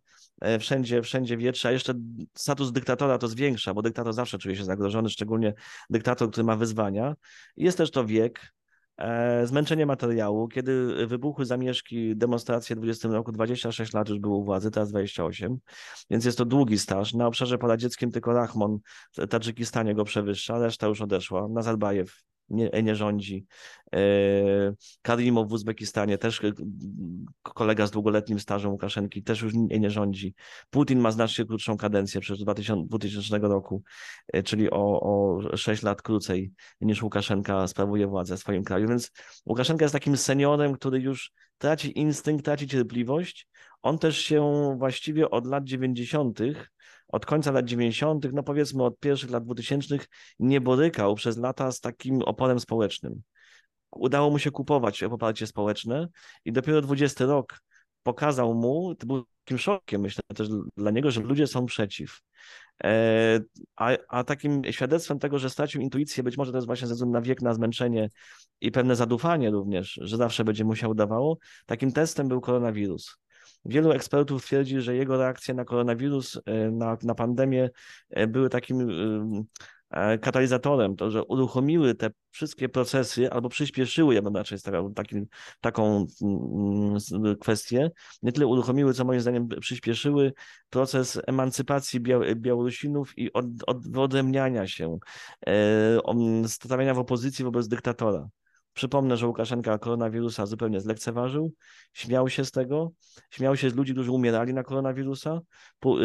Wszędzie, 0.61 1.03
wszędzie 1.03 1.37
wietrze, 1.37 1.69
a 1.69 1.73
jeszcze 1.73 1.95
status 2.37 2.73
dyktatora 2.73 3.19
to 3.19 3.29
zwiększa, 3.29 3.75
bo 3.75 3.83
dyktator 3.83 4.13
zawsze 4.13 4.39
czuje 4.39 4.57
się 4.57 4.65
zagrożony, 4.65 5.09
szczególnie 5.09 5.55
dyktator, 5.91 6.31
który 6.31 6.45
ma 6.45 6.57
wyzwania. 6.57 7.15
Jest 7.57 7.79
też 7.79 7.91
to 7.91 8.05
wiek, 8.07 8.41
E, 8.41 8.64
zmęczenie 9.45 9.87
materiału. 9.87 10.49
Kiedy 10.49 11.07
wybuchły 11.07 11.45
zamieszki, 11.45 12.17
demonstracje 12.17 12.77
w 12.77 12.79
20 12.79 13.09
roku, 13.09 13.33
26 13.33 13.93
lat 13.93 14.09
już 14.09 14.19
było 14.19 14.37
u 14.39 14.45
władzy, 14.45 14.71
teraz 14.71 14.91
28, 14.91 15.59
więc 16.11 16.25
jest 16.25 16.39
to 16.39 16.45
długi 16.45 16.79
staż. 16.79 17.15
Na 17.15 17.27
obszarze 17.27 17.59
poradzieckim 17.59 18.11
tylko 18.11 18.33
Rahmon 18.33 18.79
w 19.17 19.27
Tadżykistanie 19.27 19.95
go 19.95 20.05
przewyższa, 20.05 20.59
reszta 20.59 20.87
już 20.87 21.01
odeszła. 21.01 21.49
Nazarbajew 21.49 22.23
nie, 22.49 22.71
nie 22.83 22.95
rządzi. 22.95 23.47
E, 23.95 23.99
Karimow 25.03 25.49
w 25.49 25.53
Uzbekistanie, 25.53 26.19
też 26.19 26.45
e, 26.45 26.53
kolega 27.43 27.87
z 27.87 27.91
długoletnim 27.91 28.41
stażem 28.41 28.73
Łukaszenki, 28.73 29.23
też 29.23 29.43
już 29.43 29.55
nie, 29.55 29.81
nie 29.81 29.91
rządzi. 29.91 30.35
Putin 30.71 30.99
ma 30.99 31.11
znacznie 31.11 31.45
krótszą 31.45 31.77
kadencję, 31.77 32.21
przecież 32.21 32.43
2000, 32.43 32.89
2000 32.89 33.39
roku, 33.39 33.83
e, 34.33 34.43
czyli 34.43 34.71
o, 34.71 35.01
o 35.01 35.57
6 35.57 35.83
lat 35.83 36.03
krócej 36.03 36.53
niż 36.81 37.03
Łukaszenka 37.03 37.69
sprawuje 37.69 38.07
władzę 38.07 38.37
w 38.37 38.41
swoim 38.41 38.65
kraju. 38.65 38.89
Więc 38.89 39.11
Łukaszenka 39.47 39.85
jest 39.85 39.93
takim 39.93 40.17
seniorem, 40.17 40.75
który 40.75 41.01
już 41.01 41.33
traci 41.59 41.99
instynkt, 41.99 42.45
traci 42.45 42.69
cierpliwość. 42.69 43.49
On 43.83 43.99
też 43.99 44.19
się 44.19 44.75
właściwie 44.79 45.31
od 45.31 45.47
lat 45.47 45.65
90 45.65 46.41
od 47.15 47.27
końca 47.27 47.51
lat 47.51 47.65
90., 47.65 48.27
no 48.33 48.43
powiedzmy 48.43 48.85
od 48.85 48.99
pierwszych 48.99 49.31
lat 49.31 49.45
2000 49.45 49.99
nie 50.39 50.61
borykał 50.61 51.15
przez 51.15 51.37
lata 51.37 51.73
z 51.73 51.81
takim 51.81 52.23
oporem 52.23 52.61
społecznym. 52.61 53.23
Udało 53.91 54.31
mu 54.31 54.39
się 54.39 54.51
kupować 54.51 55.05
poparcie 55.11 55.47
społeczne 55.47 56.09
i 56.45 56.53
dopiero 56.53 56.81
20 56.81 57.27
rok 57.27 57.61
pokazał 58.03 58.55
mu, 58.55 58.95
to 58.95 59.07
był 59.07 59.25
takim 59.45 59.59
szokiem, 59.59 60.01
myślę 60.01 60.23
też 60.35 60.49
dla 60.77 60.91
niego, 60.91 61.11
że 61.11 61.21
ludzie 61.21 61.47
są 61.47 61.67
przeciw. 61.67 62.21
E, 62.85 63.41
a, 63.77 63.91
a 64.09 64.25
takim 64.25 64.63
świadectwem 64.71 65.19
tego, 65.19 65.39
że 65.39 65.51
stracił 65.51 65.81
intuicję, 65.81 66.23
być 66.23 66.37
może 66.37 66.53
to 66.53 66.59
jest 66.59 66.67
właśnie 66.67 66.89
ze 66.89 66.95
względu 66.95 67.13
na 67.13 67.21
wiek, 67.21 67.43
na 67.43 67.55
zmęczenie 67.55 68.11
i 68.61 68.71
pewne 68.71 68.97
zadufanie 68.97 69.51
również, 69.51 69.99
że 70.03 70.17
zawsze 70.17 70.45
będzie 70.45 70.65
mu 70.65 70.77
się 70.77 70.89
udawało, 70.89 71.39
takim 71.67 71.93
testem 71.93 72.29
był 72.29 72.41
koronawirus. 72.41 73.24
Wielu 73.65 73.93
ekspertów 73.93 74.45
twierdzi, 74.45 74.81
że 74.81 74.97
jego 74.97 75.17
reakcje 75.17 75.55
na 75.55 75.65
koronawirus, 75.65 76.41
e, 76.47 76.71
na, 76.71 76.97
na 77.03 77.15
pandemię 77.15 77.71
e, 78.11 78.27
były 78.27 78.49
takim 78.49 78.89
e, 79.91 80.19
katalizatorem, 80.19 80.97
to, 80.97 81.11
że 81.11 81.25
uruchomiły 81.25 81.95
te 81.95 82.11
wszystkie 82.31 82.69
procesy 82.69 83.31
albo 83.31 83.49
przyspieszyły, 83.49 84.15
ja 84.15 84.23
bym 84.23 84.37
raczej 84.37 84.59
stawiał 84.59 84.95
taką 85.61 86.07
mm, 86.23 87.37
kwestię, 87.41 87.91
nie 88.23 88.33
tyle 88.33 88.47
uruchomiły, 88.47 88.95
co 88.95 89.05
moim 89.05 89.21
zdaniem 89.21 89.49
przyspieszyły 89.49 90.33
proces 90.71 91.21
emancypacji 91.27 92.01
Białorusinów 92.37 93.19
i 93.19 93.33
od, 93.33 93.47
od, 93.67 93.89
wyodrębniania 93.91 94.67
się, 94.67 94.99
stawiania 96.47 96.95
w 96.95 96.99
opozycji 96.99 97.45
wobec 97.45 97.69
dyktatora. 97.69 98.29
Przypomnę, 98.75 99.17
że 99.17 99.27
Łukaszenka 99.27 99.79
koronawirusa 99.79 100.47
zupełnie 100.47 100.81
zlekceważył, 100.81 101.53
śmiał 101.93 102.29
się 102.29 102.45
z 102.45 102.51
tego, 102.51 102.93
śmiał 103.31 103.57
się 103.57 103.71
z 103.71 103.75
ludzi, 103.75 103.93
którzy 103.93 104.13
umierali 104.13 104.55
na 104.55 104.63
koronawirusa 104.63 105.41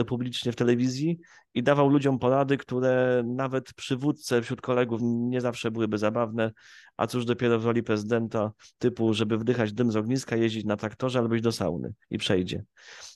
publicznie 0.07 0.51
w 0.51 0.55
telewizji 0.55 1.19
i 1.53 1.63
dawał 1.63 1.89
ludziom 1.89 2.19
porady, 2.19 2.57
które 2.57 3.23
nawet 3.25 3.73
przywódce 3.73 4.41
wśród 4.41 4.61
kolegów 4.61 5.01
nie 5.03 5.41
zawsze 5.41 5.71
byłyby 5.71 5.97
zabawne, 5.97 6.51
a 6.97 7.07
cóż 7.07 7.25
dopiero 7.25 7.59
w 7.59 7.65
roli 7.65 7.83
prezydenta 7.83 8.51
typu, 8.77 9.13
żeby 9.13 9.37
wdychać 9.37 9.73
dym 9.73 9.91
z 9.91 9.95
ogniska, 9.95 10.35
jeździć 10.35 10.65
na 10.65 10.77
traktorze 10.77 11.19
albo 11.19 11.35
iść 11.35 11.43
do 11.43 11.51
sauny 11.51 11.93
i 12.09 12.17
przejdzie. 12.17 12.63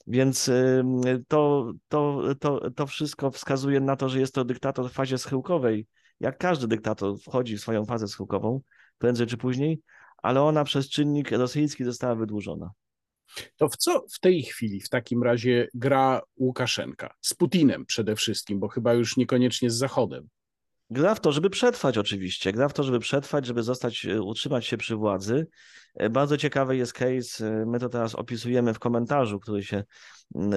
Więc 0.07 0.51
to, 1.27 1.71
to, 1.87 2.21
to, 2.39 2.71
to 2.71 2.87
wszystko 2.87 3.31
wskazuje 3.31 3.79
na 3.79 3.95
to, 3.95 4.09
że 4.09 4.19
jest 4.19 4.33
to 4.33 4.45
dyktator 4.45 4.89
w 4.89 4.93
fazie 4.93 5.17
schyłkowej, 5.17 5.87
jak 6.19 6.37
każdy 6.37 6.67
dyktator 6.67 7.19
wchodzi 7.19 7.57
w 7.57 7.61
swoją 7.61 7.85
fazę 7.85 8.07
schyłkową, 8.07 8.61
prędzej 9.03 9.27
czy 9.27 9.37
później, 9.37 9.79
ale 10.17 10.41
ona 10.41 10.63
przez 10.63 10.89
czynnik 10.89 11.31
rosyjski 11.31 11.83
została 11.83 12.15
wydłużona. 12.15 12.71
To 13.57 13.69
w 13.69 13.77
co 13.77 14.05
w 14.13 14.19
tej 14.19 14.43
chwili 14.43 14.81
w 14.81 14.89
takim 14.89 15.23
razie 15.23 15.67
gra 15.73 16.21
Łukaszenka? 16.37 17.13
Z 17.21 17.33
Putinem 17.33 17.85
przede 17.85 18.15
wszystkim, 18.15 18.59
bo 18.59 18.67
chyba 18.67 18.93
już 18.93 19.17
niekoniecznie 19.17 19.69
z 19.69 19.75
Zachodem. 19.75 20.29
Gra 20.89 21.15
w 21.15 21.19
to, 21.19 21.31
żeby 21.31 21.49
przetrwać 21.49 21.97
oczywiście. 21.97 22.51
Gra 22.51 22.69
w 22.69 22.73
to, 22.73 22.83
żeby 22.83 22.99
przetrwać, 22.99 23.45
żeby 23.45 23.63
zostać, 23.63 24.05
e, 24.05 24.21
utrzymać 24.21 24.65
się 24.65 24.77
przy 24.77 24.95
władzy. 24.95 25.47
E, 25.95 26.09
bardzo 26.09 26.37
ciekawy 26.37 26.77
jest 26.77 26.93
case, 26.93 27.47
e, 27.47 27.65
my 27.65 27.79
to 27.79 27.89
teraz 27.89 28.15
opisujemy 28.15 28.73
w 28.73 28.79
komentarzu, 28.79 29.39
który 29.39 29.63
się 29.63 29.83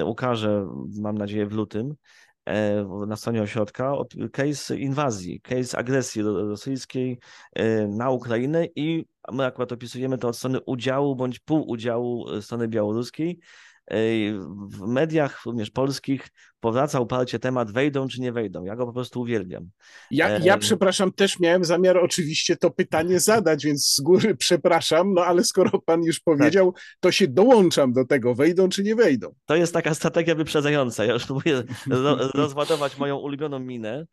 ukaże, 0.04 0.66
mam 1.00 1.18
nadzieję, 1.18 1.46
w 1.46 1.52
lutym. 1.52 1.94
E, 2.46 2.84
na 3.06 3.16
stronie 3.16 3.42
ośrodka 3.42 3.94
case 4.32 4.76
inwazji, 4.76 5.40
case 5.40 5.78
agresji 5.78 6.22
rosyjskiej 6.22 7.18
e, 7.52 7.86
na 7.86 8.10
Ukrainę 8.10 8.66
i 8.76 9.06
my 9.32 9.44
akurat 9.44 9.72
opisujemy 9.72 10.18
to 10.18 10.28
od 10.28 10.36
strony 10.36 10.60
udziału 10.60 11.16
bądź 11.16 11.38
półudziału 11.38 12.42
strony 12.42 12.68
białoruskiej. 12.68 13.38
w 14.68 14.86
mediach 14.86 15.44
również 15.46 15.70
polskich 15.70 16.28
powraca 16.66 17.00
uparcie 17.00 17.38
temat 17.38 17.70
wejdą 17.72 18.08
czy 18.08 18.20
nie 18.20 18.32
wejdą. 18.32 18.64
Ja 18.64 18.76
go 18.76 18.86
po 18.86 18.92
prostu 18.92 19.20
uwielbiam. 19.20 19.70
Ja, 20.10 20.38
ja 20.38 20.58
przepraszam, 20.58 21.12
też 21.12 21.40
miałem 21.40 21.64
zamiar 21.64 21.98
oczywiście 21.98 22.56
to 22.56 22.70
pytanie 22.70 23.20
zadać, 23.20 23.64
więc 23.64 23.94
z 23.94 24.00
góry 24.00 24.36
przepraszam, 24.46 25.14
no 25.14 25.24
ale 25.24 25.44
skoro 25.44 25.80
pan 25.80 26.02
już 26.02 26.20
powiedział, 26.20 26.72
tak. 26.72 26.82
to 27.00 27.12
się 27.12 27.28
dołączam 27.28 27.92
do 27.92 28.04
tego, 28.04 28.34
wejdą 28.34 28.68
czy 28.68 28.82
nie 28.82 28.94
wejdą. 28.94 29.34
To 29.44 29.56
jest 29.56 29.72
taka 29.72 29.94
strategia 29.94 30.34
wyprzedzająca. 30.34 31.04
Ja 31.04 31.12
już 31.12 31.26
próbuję 31.26 31.62
rozładować 32.34 32.98
moją 32.98 33.16
ulubioną 33.16 33.58
minę. 33.58 34.06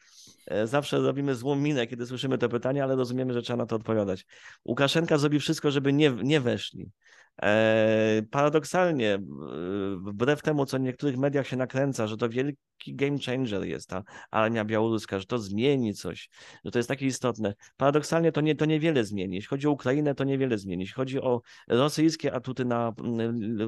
E, 0.47 0.67
zawsze 0.67 0.99
robimy 0.99 1.35
złą 1.35 1.55
minę, 1.55 1.87
kiedy 1.87 2.05
słyszymy 2.05 2.37
to 2.37 2.49
pytanie, 2.49 2.83
ale 2.83 2.95
rozumiemy, 2.95 3.33
że 3.33 3.41
trzeba 3.41 3.57
na 3.57 3.65
to 3.65 3.75
odpowiadać. 3.75 4.25
Łukaszenka 4.65 5.17
zrobi 5.17 5.39
wszystko, 5.39 5.71
żeby 5.71 5.93
nie, 5.93 6.11
nie 6.23 6.41
weszli. 6.41 6.91
E, 7.41 8.21
paradoksalnie, 8.31 9.19
wbrew 9.97 10.41
temu, 10.41 10.65
co 10.65 10.77
w 10.77 10.81
niektórych 10.81 11.17
mediach 11.17 11.47
się 11.47 11.57
nakręca, 11.57 12.07
że 12.07 12.17
to 12.17 12.29
wielki 12.29 12.95
game 12.95 13.17
changer 13.25 13.63
jest 13.63 13.89
ta 13.89 14.03
armia 14.31 14.65
białoruska, 14.65 15.19
że 15.19 15.25
to 15.25 15.39
zmieni 15.39 15.93
coś, 15.93 16.29
że 16.65 16.71
to 16.71 16.79
jest 16.79 16.89
takie 16.89 17.05
istotne. 17.05 17.53
Paradoksalnie 17.77 18.31
to, 18.31 18.41
nie, 18.41 18.55
to 18.55 18.65
niewiele 18.65 19.03
zmieni. 19.03 19.35
Jeśli 19.35 19.47
chodzi 19.47 19.67
o 19.67 19.71
Ukrainę, 19.71 20.15
to 20.15 20.23
niewiele 20.23 20.57
zmieni. 20.57 20.81
Jeśli 20.81 20.95
chodzi 20.95 21.21
o 21.21 21.41
rosyjskie 21.67 22.33
atuty 22.33 22.65
na 22.65 22.93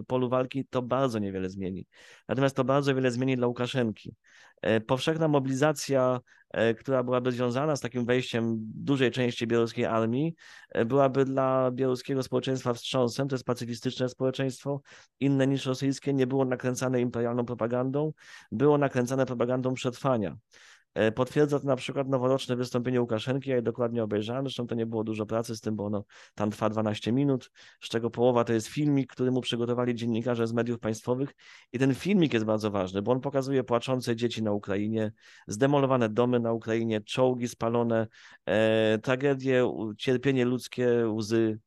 polu 0.07 0.29
walki, 0.29 0.65
to 0.69 0.81
bardzo 0.81 1.19
niewiele 1.19 1.49
zmieni. 1.49 1.85
Natomiast 2.27 2.55
to 2.55 2.63
bardzo 2.63 2.95
wiele 2.95 3.11
zmieni 3.11 3.35
dla 3.35 3.47
Łukaszenki. 3.47 4.15
E, 4.61 4.81
powszechna 4.81 5.27
mobilizacja, 5.27 6.19
e, 6.19 6.44
która 6.79 7.03
byłaby 7.03 7.31
związana 7.31 7.75
z 7.75 7.81
takim 7.81 8.05
wejściem 8.05 8.57
dużej 8.59 9.11
części 9.11 9.47
białoruskiej 9.47 9.85
armii, 9.85 10.35
e, 10.69 10.85
byłaby 10.85 11.25
dla 11.25 11.71
białoruskiego 11.71 12.23
społeczeństwa 12.23 12.73
wstrząsem. 12.73 13.27
To 13.27 13.35
jest 13.35 13.45
pacyfistyczne 13.45 14.09
społeczeństwo, 14.09 14.81
inne 15.19 15.47
niż 15.47 15.65
rosyjskie, 15.65 16.13
nie 16.13 16.27
było 16.27 16.45
nakręcane 16.45 17.01
imperialną 17.01 17.45
propagandą, 17.45 18.13
było 18.51 18.77
nakręcane 18.77 19.25
propagandą 19.25 19.73
przetrwania. 19.73 20.37
E, 20.95 21.11
potwierdza 21.11 21.59
to 21.59 21.67
na 21.67 21.75
przykład 21.75 22.07
noworoczne 22.07 22.55
wystąpienie 22.55 23.01
Łukaszenki, 23.01 23.49
ja 23.49 23.55
je 23.55 23.61
dokładnie 23.61 24.03
obejrzałem, 24.03 24.45
zresztą 24.45 24.67
to 24.67 24.75
nie 24.75 24.85
było 24.85 25.03
dużo 25.03 25.25
pracy 25.25 25.55
z 25.55 25.61
tym, 25.61 25.75
bo 25.75 25.85
ono 25.85 26.03
tam 26.35 26.51
trwa 26.51 26.69
12 26.69 27.11
minut, 27.11 27.51
z 27.81 27.89
czego 27.89 28.09
połowa 28.09 28.43
to 28.43 28.53
jest 28.53 28.67
filmik, 28.67 29.11
który 29.11 29.31
mu 29.31 29.41
przygotowali 29.41 29.95
dziennikarze 29.95 30.47
z 30.47 30.53
mediów 30.53 30.79
państwowych 30.79 31.33
i 31.73 31.79
ten 31.79 31.95
filmik 31.95 32.33
jest 32.33 32.45
bardzo 32.45 32.71
ważny, 32.71 33.01
bo 33.01 33.11
on 33.11 33.21
pokazuje 33.21 33.63
płaczące 33.63 34.15
dzieci 34.15 34.43
na 34.43 34.51
Ukrainie, 34.51 35.11
zdemolowane 35.47 36.09
domy 36.09 36.39
na 36.39 36.53
Ukrainie, 36.53 37.01
czołgi 37.01 37.47
spalone, 37.47 38.07
e, 38.45 38.99
tragedie, 39.03 39.71
cierpienie 39.97 40.45
ludzkie, 40.45 41.09
łzy, 41.09 41.59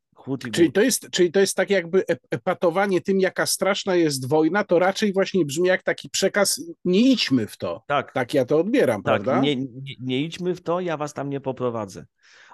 Czyli 0.53 0.73
to, 0.73 0.81
jest, 0.81 1.11
czyli 1.11 1.33
to 1.33 1.41
jest 1.41 1.57
tak 1.57 1.71
jakby 1.71 2.05
epatowanie 2.31 3.01
tym, 3.01 3.21
jaka 3.21 3.47
straszna 3.47 3.95
jest 3.95 4.29
wojna, 4.29 4.65
to 4.65 4.79
raczej 4.79 5.13
właśnie 5.13 5.45
brzmi 5.45 5.69
jak 5.69 5.83
taki 5.83 6.11
przekaz, 6.11 6.63
nie 6.85 7.01
idźmy 7.01 7.47
w 7.47 7.57
to. 7.57 7.83
Tak, 7.87 8.13
tak 8.13 8.35
ja 8.35 8.45
to 8.45 8.59
odbieram, 8.59 9.03
tak, 9.03 9.23
prawda? 9.23 9.41
Nie, 9.41 9.57
nie, 9.57 9.95
nie 10.01 10.21
idźmy 10.21 10.55
w 10.55 10.61
to, 10.61 10.81
ja 10.81 10.97
was 10.97 11.15
tam 11.15 11.31
nie 11.31 11.41
poprowadzę. 11.41 12.07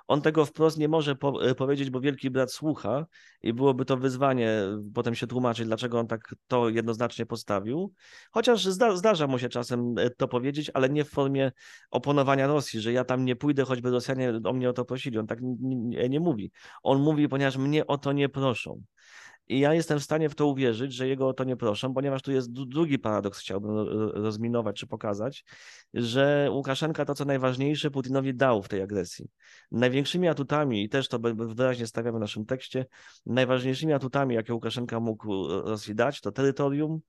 On 0.07 0.23
tego 0.23 0.45
wprost 0.45 0.79
nie 0.79 0.89
może 0.89 1.17
po, 1.17 1.47
e, 1.47 1.55
powiedzieć, 1.55 1.91
bo 1.91 2.01
wielki 2.01 2.31
brat 2.31 2.53
słucha 2.53 3.07
i 3.43 3.53
byłoby 3.53 3.85
to 3.85 3.97
wyzwanie 3.97 4.63
potem 4.95 5.15
się 5.15 5.27
tłumaczyć, 5.27 5.67
dlaczego 5.67 5.99
on 6.01 6.07
tak 6.07 6.35
to 6.47 6.69
jednoznacznie 6.69 7.27
postawił. 7.27 7.93
Chociaż 8.31 8.65
zda, 8.65 8.97
zdarza 8.97 9.27
mu 9.27 9.39
się 9.39 9.49
czasem 9.49 9.95
e, 9.99 10.11
to 10.11 10.29
powiedzieć, 10.29 10.71
ale 10.75 10.89
nie 10.89 11.05
w 11.05 11.11
formie 11.11 11.53
oponowania 11.91 12.47
Rosji, 12.47 12.81
że 12.81 12.93
ja 12.93 13.05
tam 13.05 13.25
nie 13.25 13.37
pójdę, 13.37 13.65
choćby 13.65 13.91
Rosjanie 13.91 14.33
o 14.45 14.53
mnie 14.53 14.71
o 14.71 14.73
to 14.73 14.85
prosili. 14.85 15.19
On 15.19 15.27
tak 15.27 15.39
nie 16.11 16.21
mówi. 16.21 16.51
On 16.83 17.03
mówi, 17.03 17.29
ponieważ 17.29 17.57
mnie 17.57 17.87
o 17.87 17.99
to 17.99 18.13
nie 18.13 18.29
proszą. 18.29 18.83
I 19.49 19.61
ja 19.61 19.75
jestem 19.75 19.99
w 19.99 20.03
stanie 20.03 20.29
w 20.29 20.35
to 20.35 20.47
uwierzyć, 20.47 20.93
że 20.93 21.09
jego 21.09 21.29
o 21.29 21.35
to 21.35 21.45
nie 21.45 21.57
proszą, 21.57 21.95
ponieważ 21.95 22.23
tu 22.23 22.33
jest 22.33 22.53
drugi 22.53 22.99
paradoks, 22.99 23.39
chciałbym 23.39 23.71
rozminować 24.15 24.77
czy 24.77 24.87
pokazać, 24.87 25.45
że 25.95 26.49
Łukaszenka 26.51 27.05
to, 27.05 27.15
co 27.15 27.25
najważniejsze, 27.25 27.91
Putinowi 27.91 28.35
dał 28.35 28.63
w 28.63 28.69
tej 28.69 28.83
agresji. 28.83 29.29
Największymi 29.71 30.29
atutami, 30.29 30.85
i 30.85 30.89
też 30.89 31.09
to 31.09 31.19
wyraźnie 31.35 31.87
stawiamy 31.87 32.19
w 32.19 32.21
naszym 32.21 32.47
tekście, 32.47 32.87
najważniejszymi 33.27 33.93
atutami, 33.93 34.35
jakie 34.35 34.55
Łukaszenka 34.55 35.01
mógł 35.01 35.49
Rosji 35.49 35.95
dać, 35.95 36.21
to 36.21 36.33
terytorium, 36.33 37.01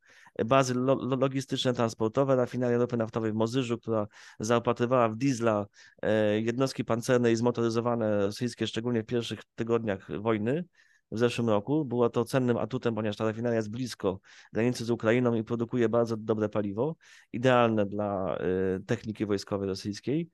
bazy 0.46 0.74
logistyczne, 1.20 1.74
transportowe, 1.74 2.36
rafineria 2.36 2.77
ropy 2.77 2.98
naftowej 2.98 3.32
w 3.32 3.36
Mozyżu, 3.36 3.77
która 3.77 4.08
zaopatrywała 4.39 5.10
w 5.10 5.15
diesla 5.15 5.65
e, 6.02 6.41
jednostki 6.41 6.86
pancerne 6.86 7.32
i 7.32 7.36
zmotoryzowane 7.36 8.26
rosyjskie, 8.26 8.67
szczególnie 8.67 9.04
w 9.04 9.06
pierwszych 9.06 9.39
tygodniach 9.56 10.21
wojny, 10.21 10.65
w 11.12 11.20
zeszłym 11.20 11.50
roku. 11.50 11.86
Było 11.86 12.10
to 12.10 12.26
cennym 12.26 12.58
atutem, 12.58 12.96
ponieważ 12.96 13.18
ta 13.18 13.26
rafineria 13.26 13.56
jest 13.56 13.70
blisko 13.70 14.20
granicy 14.54 14.86
z 14.86 14.89
Ukrainą 14.89 15.34
i 15.34 15.44
produkuje 15.44 15.89
bardzo 15.89 16.18
dobre 16.18 16.50
paliwo, 16.50 16.96
idealne 17.34 17.86
dla 17.86 18.38
y, 18.78 18.84
techniki 18.86 19.26
wojskowej 19.26 19.68
rosyjskiej, 19.68 20.30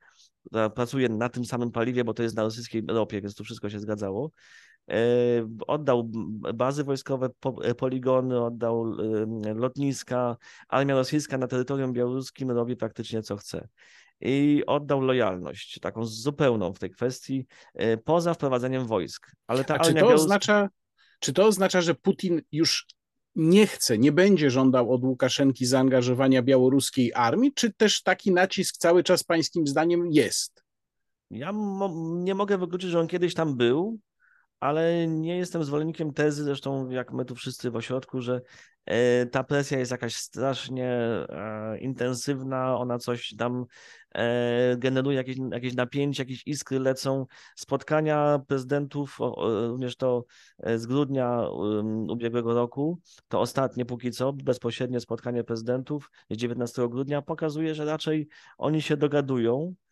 pracuje 0.76 1.10
na 1.10 1.30
tym 1.30 1.46
samym 1.46 1.72
paliwie, 1.72 2.04
bo 2.04 2.14
to 2.14 2.24
jest 2.24 2.36
na 2.36 2.44
rosyjskiej 2.44 2.84
ropie, 2.88 3.22
więc 3.22 3.36
tu 3.36 3.44
wszystko 3.44 3.70
się 3.70 3.80
zgadzało. 3.80 4.32
Y, 4.92 4.94
oddał 5.68 6.10
bazy 6.54 6.84
wojskowe, 6.84 7.30
poligony, 7.78 8.42
oddał 8.42 9.00
y, 9.00 9.54
lotniska. 9.56 10.38
Armia 10.68 10.96
rosyjska 10.96 11.38
na 11.38 11.48
terytorium 11.48 11.94
białoruskim 11.94 12.52
robi 12.52 12.76
praktycznie 12.76 13.24
co 13.24 13.38
chce 13.38 13.68
i 14.22 14.64
oddał 14.68 15.02
lojalność, 15.02 15.80
taką 15.80 16.06
zupełną 16.06 16.74
w 16.74 16.80
tej 16.80 16.90
kwestii, 16.90 17.46
e, 17.74 17.98
poza 17.98 18.34
wprowadzeniem 18.34 18.88
wojsk. 18.88 19.32
Ale 19.48 19.64
ta 19.64 19.76
A 19.76 19.80
czy 19.80 19.94
to, 19.94 20.08
oznacza, 20.08 20.70
czy 21.20 21.34
to 21.34 21.46
oznacza, 21.46 21.82
że 21.82 21.96
Putin 21.96 22.42
już 22.52 22.88
nie 23.36 23.68
chce, 23.68 23.98
nie 23.98 24.12
będzie 24.12 24.52
żądał 24.52 24.94
od 24.94 25.04
Łukaszenki 25.04 25.66
zaangażowania 25.66 26.42
białoruskiej 26.42 27.14
armii, 27.14 27.54
czy 27.54 27.74
też 27.74 28.02
taki 28.04 28.32
nacisk 28.32 28.78
cały 28.78 29.04
czas 29.04 29.24
pańskim 29.24 29.68
zdaniem 29.68 30.08
jest? 30.12 30.64
Ja 31.32 31.52
mo 31.52 31.94
nie 32.16 32.36
mogę 32.36 32.58
wykluczyć, 32.58 32.90
że 32.90 33.00
on 33.00 33.08
kiedyś 33.08 33.34
tam 33.34 33.58
był, 33.58 34.00
ale 34.60 35.08
nie 35.08 35.38
jestem 35.38 35.64
zwolennikiem 35.64 36.14
tezy, 36.14 36.44
zresztą 36.44 36.90
jak 36.90 37.14
my 37.14 37.26
tu 37.26 37.36
wszyscy 37.36 37.72
w 37.72 37.76
ośrodku, 37.76 38.22
że 38.22 38.42
ta 39.32 39.44
presja 39.44 39.80
jest 39.80 39.92
jakaś 39.92 40.16
strasznie 40.16 40.90
e, 40.90 41.78
intensywna, 41.80 42.78
ona 42.78 42.98
coś 42.98 43.36
tam 43.38 43.66
e, 44.16 44.78
generuje 44.78 45.18
jakieś, 45.18 45.38
jakieś 45.52 45.74
napięcie, 45.74 46.24
jakieś 46.24 46.48
iskry 46.48 46.80
lecą. 46.80 47.26
Spotkania 47.56 48.40
prezydentów, 48.48 49.18
również 49.68 49.96
to 49.96 50.26
z 50.76 50.86
grudnia 50.86 51.42
ubiegłego 52.10 52.54
roku, 52.54 53.00
to 53.28 53.40
ostatnie 53.40 53.86
póki 53.86 54.12
co, 54.12 54.34
bezpośrednie 54.34 55.00
spotkanie 55.00 55.44
prezydentów 55.44 56.12
z 56.30 56.38
19 56.38 56.90
grudnia 56.90 57.22
pokazuje, 57.22 57.76
że 57.76 57.86
raczej 57.86 58.28
oni 58.58 58.82
się 58.82 58.98
dogadują, 58.98 59.76
E, 59.76 59.91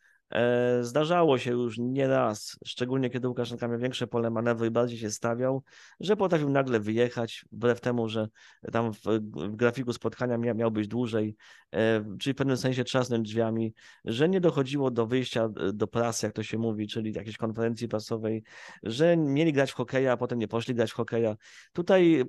zdarzało 0.81 1.37
się 1.37 1.51
już 1.51 1.77
nieraz, 1.77 2.59
szczególnie 2.65 3.09
kiedy 3.09 3.27
Łukaszenka 3.27 3.67
miał 3.67 3.79
większe 3.79 4.07
pole 4.07 4.29
manewru 4.29 4.65
i 4.65 4.71
bardziej 4.71 4.99
się 4.99 5.11
stawiał, 5.11 5.63
że 5.99 6.15
potrafił 6.15 6.49
nagle 6.49 6.79
wyjechać, 6.79 7.45
wbrew 7.51 7.81
temu, 7.81 8.09
że 8.09 8.27
tam 8.71 8.93
w, 8.93 8.99
w 9.23 9.55
grafiku 9.55 9.93
spotkania 9.93 10.37
miał, 10.37 10.55
miał 10.55 10.71
być 10.71 10.87
dłużej, 10.87 11.35
e, 11.73 12.17
czyli 12.19 12.33
w 12.33 12.37
pewnym 12.37 12.57
sensie 12.57 12.83
trzasnąć 12.83 13.27
drzwiami, 13.27 13.73
że 14.05 14.29
nie 14.29 14.41
dochodziło 14.41 14.91
do 14.91 15.07
wyjścia 15.07 15.43
e, 15.43 15.73
do 15.73 15.87
prasy, 15.87 16.25
jak 16.25 16.35
to 16.35 16.43
się 16.43 16.57
mówi, 16.57 16.87
czyli 16.87 17.13
jakiejś 17.13 17.37
konferencji 17.37 17.87
prasowej, 17.87 18.43
że 18.83 19.17
mieli 19.17 19.53
grać 19.53 19.71
w 19.71 19.75
hokeja, 19.75 20.11
a 20.11 20.17
potem 20.17 20.39
nie 20.39 20.47
poszli 20.47 20.75
grać 20.75 20.91
w 20.91 20.95
hokeja. 20.95 21.35
Tutaj 21.73 22.23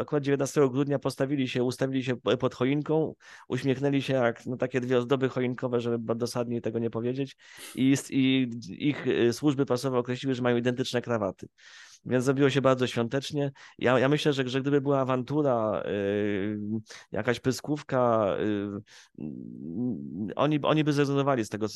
akurat 0.00 0.22
19 0.22 0.68
grudnia 0.68 0.98
postawili 0.98 1.48
się, 1.48 1.64
ustawili 1.64 2.04
się 2.04 2.16
pod 2.16 2.54
choinką, 2.54 3.14
uśmiechnęli 3.48 4.02
się 4.02 4.14
jak 4.14 4.46
no, 4.46 4.56
takie 4.56 4.80
dwie 4.80 4.98
ozdoby 4.98 5.28
choinkowe, 5.28 5.80
żeby 5.80 6.14
dosadniej 6.14 6.60
tego 6.60 6.78
nie 6.78 6.90
powiedzieć, 6.90 7.19
powiedzieć, 7.20 7.36
i, 7.74 7.96
i 8.10 8.88
ich 8.88 9.06
y, 9.06 9.32
służby 9.32 9.66
prasowe 9.66 9.98
określiły, 9.98 10.34
że 10.34 10.42
mają 10.42 10.56
identyczne 10.56 11.02
krawaty. 11.02 11.48
Więc 12.04 12.24
zrobiło 12.24 12.50
się 12.50 12.60
bardzo 12.60 12.86
świątecznie. 12.86 13.52
Ja, 13.78 13.98
ja 13.98 14.08
myślę, 14.08 14.32
że, 14.32 14.48
że 14.48 14.60
gdyby 14.60 14.80
była 14.80 15.00
awantura, 15.00 15.82
yy, 15.84 16.58
jakaś 17.12 17.40
pyskówka, 17.40 18.26
yy, 19.18 20.34
oni, 20.36 20.60
oni 20.62 20.84
by 20.84 20.92
zrezygnowali 20.92 21.44
z 21.44 21.48
tego, 21.48 21.68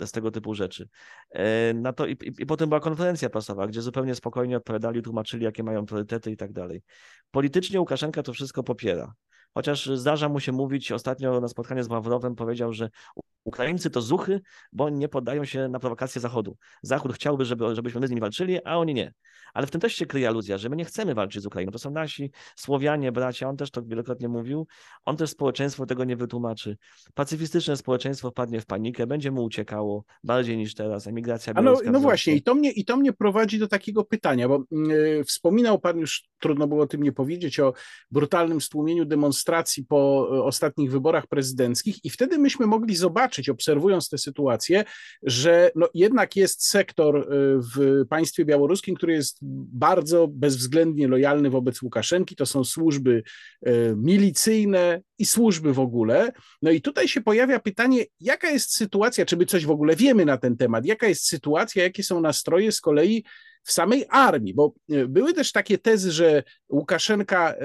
z 0.00 0.10
tego 0.12 0.30
typu 0.30 0.54
rzeczy. 0.54 0.88
Yy, 1.34 1.40
na 1.74 1.92
to 1.92 2.06
i, 2.06 2.12
i, 2.12 2.42
i, 2.42 2.46
potem 2.46 2.68
była 2.68 2.80
konferencja 2.80 3.30
prasowa, 3.30 3.66
gdzie 3.66 3.82
zupełnie 3.82 4.14
spokojnie 4.14 4.56
odpowiadali, 4.56 5.02
tłumaczyli, 5.02 5.44
jakie 5.44 5.62
mają 5.62 5.86
priorytety 5.86 6.30
i 6.30 6.36
tak 6.36 6.52
dalej. 6.52 6.82
Politycznie 7.30 7.80
Łukaszenka 7.80 8.22
to 8.22 8.32
wszystko 8.32 8.62
popiera. 8.62 9.14
Chociaż 9.54 9.86
zdarza 9.86 10.28
mu 10.28 10.40
się 10.40 10.52
mówić, 10.52 10.92
ostatnio 10.92 11.40
na 11.40 11.48
spotkaniu 11.48 11.82
z 11.82 11.88
Ławrowem 11.88 12.34
powiedział, 12.34 12.72
że 12.72 12.90
Ukraińcy 13.44 13.90
to 13.90 14.00
zuchy, 14.00 14.40
bo 14.72 14.90
nie 14.90 15.08
poddają 15.08 15.44
się 15.44 15.68
na 15.68 15.78
prowokacje 15.78 16.20
Zachodu. 16.20 16.56
Zachód 16.82 17.12
chciałby, 17.12 17.44
żeby, 17.44 17.74
żebyśmy 17.74 18.00
my 18.00 18.06
z 18.06 18.10
nimi 18.10 18.20
walczyli, 18.20 18.64
a 18.64 18.76
oni 18.76 18.94
nie. 18.94 19.12
Ale 19.54 19.66
w 19.66 19.70
tym 19.70 19.80
też 19.80 19.94
się 19.94 20.06
kryje 20.06 20.28
aluzja, 20.28 20.58
że 20.58 20.68
my 20.68 20.76
nie 20.76 20.84
chcemy 20.84 21.14
walczyć 21.14 21.42
z 21.42 21.46
Ukrainą. 21.46 21.72
To 21.72 21.78
są 21.78 21.90
nasi 21.90 22.30
Słowianie, 22.56 23.12
bracia, 23.12 23.48
on 23.48 23.56
też 23.56 23.70
to 23.70 23.82
wielokrotnie 23.82 24.28
mówił. 24.28 24.66
On 25.04 25.16
też 25.16 25.30
społeczeństwo 25.30 25.86
tego 25.86 26.04
nie 26.04 26.16
wytłumaczy. 26.16 26.76
Pacyfistyczne 27.14 27.76
społeczeństwo 27.76 28.30
wpadnie 28.30 28.60
w 28.60 28.66
panikę, 28.66 29.06
będzie 29.06 29.30
mu 29.30 29.44
uciekało 29.44 30.04
bardziej 30.24 30.56
niż 30.56 30.74
teraz, 30.74 31.06
emigracja 31.06 31.54
no, 31.62 31.76
no 31.84 32.00
właśnie, 32.00 32.34
i 32.34 32.42
to, 32.42 32.54
mnie, 32.54 32.70
i 32.70 32.84
to 32.84 32.96
mnie 32.96 33.12
prowadzi 33.12 33.58
do 33.58 33.68
takiego 33.68 34.04
pytania, 34.04 34.48
bo 34.48 34.64
yy, 34.70 35.24
wspominał 35.24 35.78
Pan 35.78 35.98
już, 35.98 36.28
trudno 36.38 36.66
było 36.66 36.82
o 36.82 36.86
tym 36.86 37.02
nie 37.02 37.12
powiedzieć, 37.12 37.60
o 37.60 37.72
brutalnym 38.10 38.60
stłumieniu 38.60 39.04
demonstracji 39.04 39.39
po 39.88 40.28
e, 40.32 40.42
ostatnich 40.42 40.90
wyborach 40.90 41.26
prezydenckich 41.26 42.04
i 42.04 42.10
wtedy 42.10 42.38
myśmy 42.38 42.66
mogli 42.66 42.96
zobaczyć, 42.96 43.48
obserwując 43.48 44.08
tę 44.08 44.18
sytuację, 44.18 44.84
że 45.22 45.70
no, 45.74 45.88
jednak 45.94 46.36
jest 46.36 46.66
sektor 46.66 47.16
e, 47.16 47.24
w 47.74 48.06
państwie 48.08 48.44
białoruskim, 48.44 48.94
który 48.94 49.12
jest 49.12 49.38
bardzo 49.72 50.28
bezwzględnie 50.28 51.08
lojalny 51.08 51.50
wobec 51.50 51.82
Łukaszenki, 51.82 52.36
to 52.36 52.46
są 52.46 52.64
służby 52.64 53.22
e, 53.62 53.72
milicyjne 53.96 55.00
i 55.18 55.26
służby 55.26 55.72
w 55.72 55.80
ogóle. 55.80 56.32
No 56.62 56.70
i 56.70 56.80
tutaj 56.80 57.08
się 57.08 57.20
pojawia 57.20 57.60
pytanie, 57.60 58.04
jaka 58.20 58.50
jest 58.50 58.74
sytuacja, 58.74 59.26
czy 59.26 59.36
my 59.36 59.46
coś 59.46 59.66
w 59.66 59.70
ogóle 59.70 59.96
wiemy 59.96 60.24
na 60.24 60.36
ten 60.36 60.56
temat, 60.56 60.86
jaka 60.86 61.08
jest 61.08 61.26
sytuacja, 61.26 61.82
jakie 61.82 62.02
są 62.02 62.20
nastroje? 62.20 62.72
Z 62.72 62.80
kolei 62.80 63.24
w 63.62 63.72
samej 63.72 64.04
armii, 64.08 64.54
bo 64.54 64.74
e, 64.90 65.06
były 65.06 65.34
też 65.34 65.52
takie 65.52 65.78
tezy, 65.78 66.12
że 66.12 66.42
Łukaszenka 66.68 67.54
e, 67.54 67.56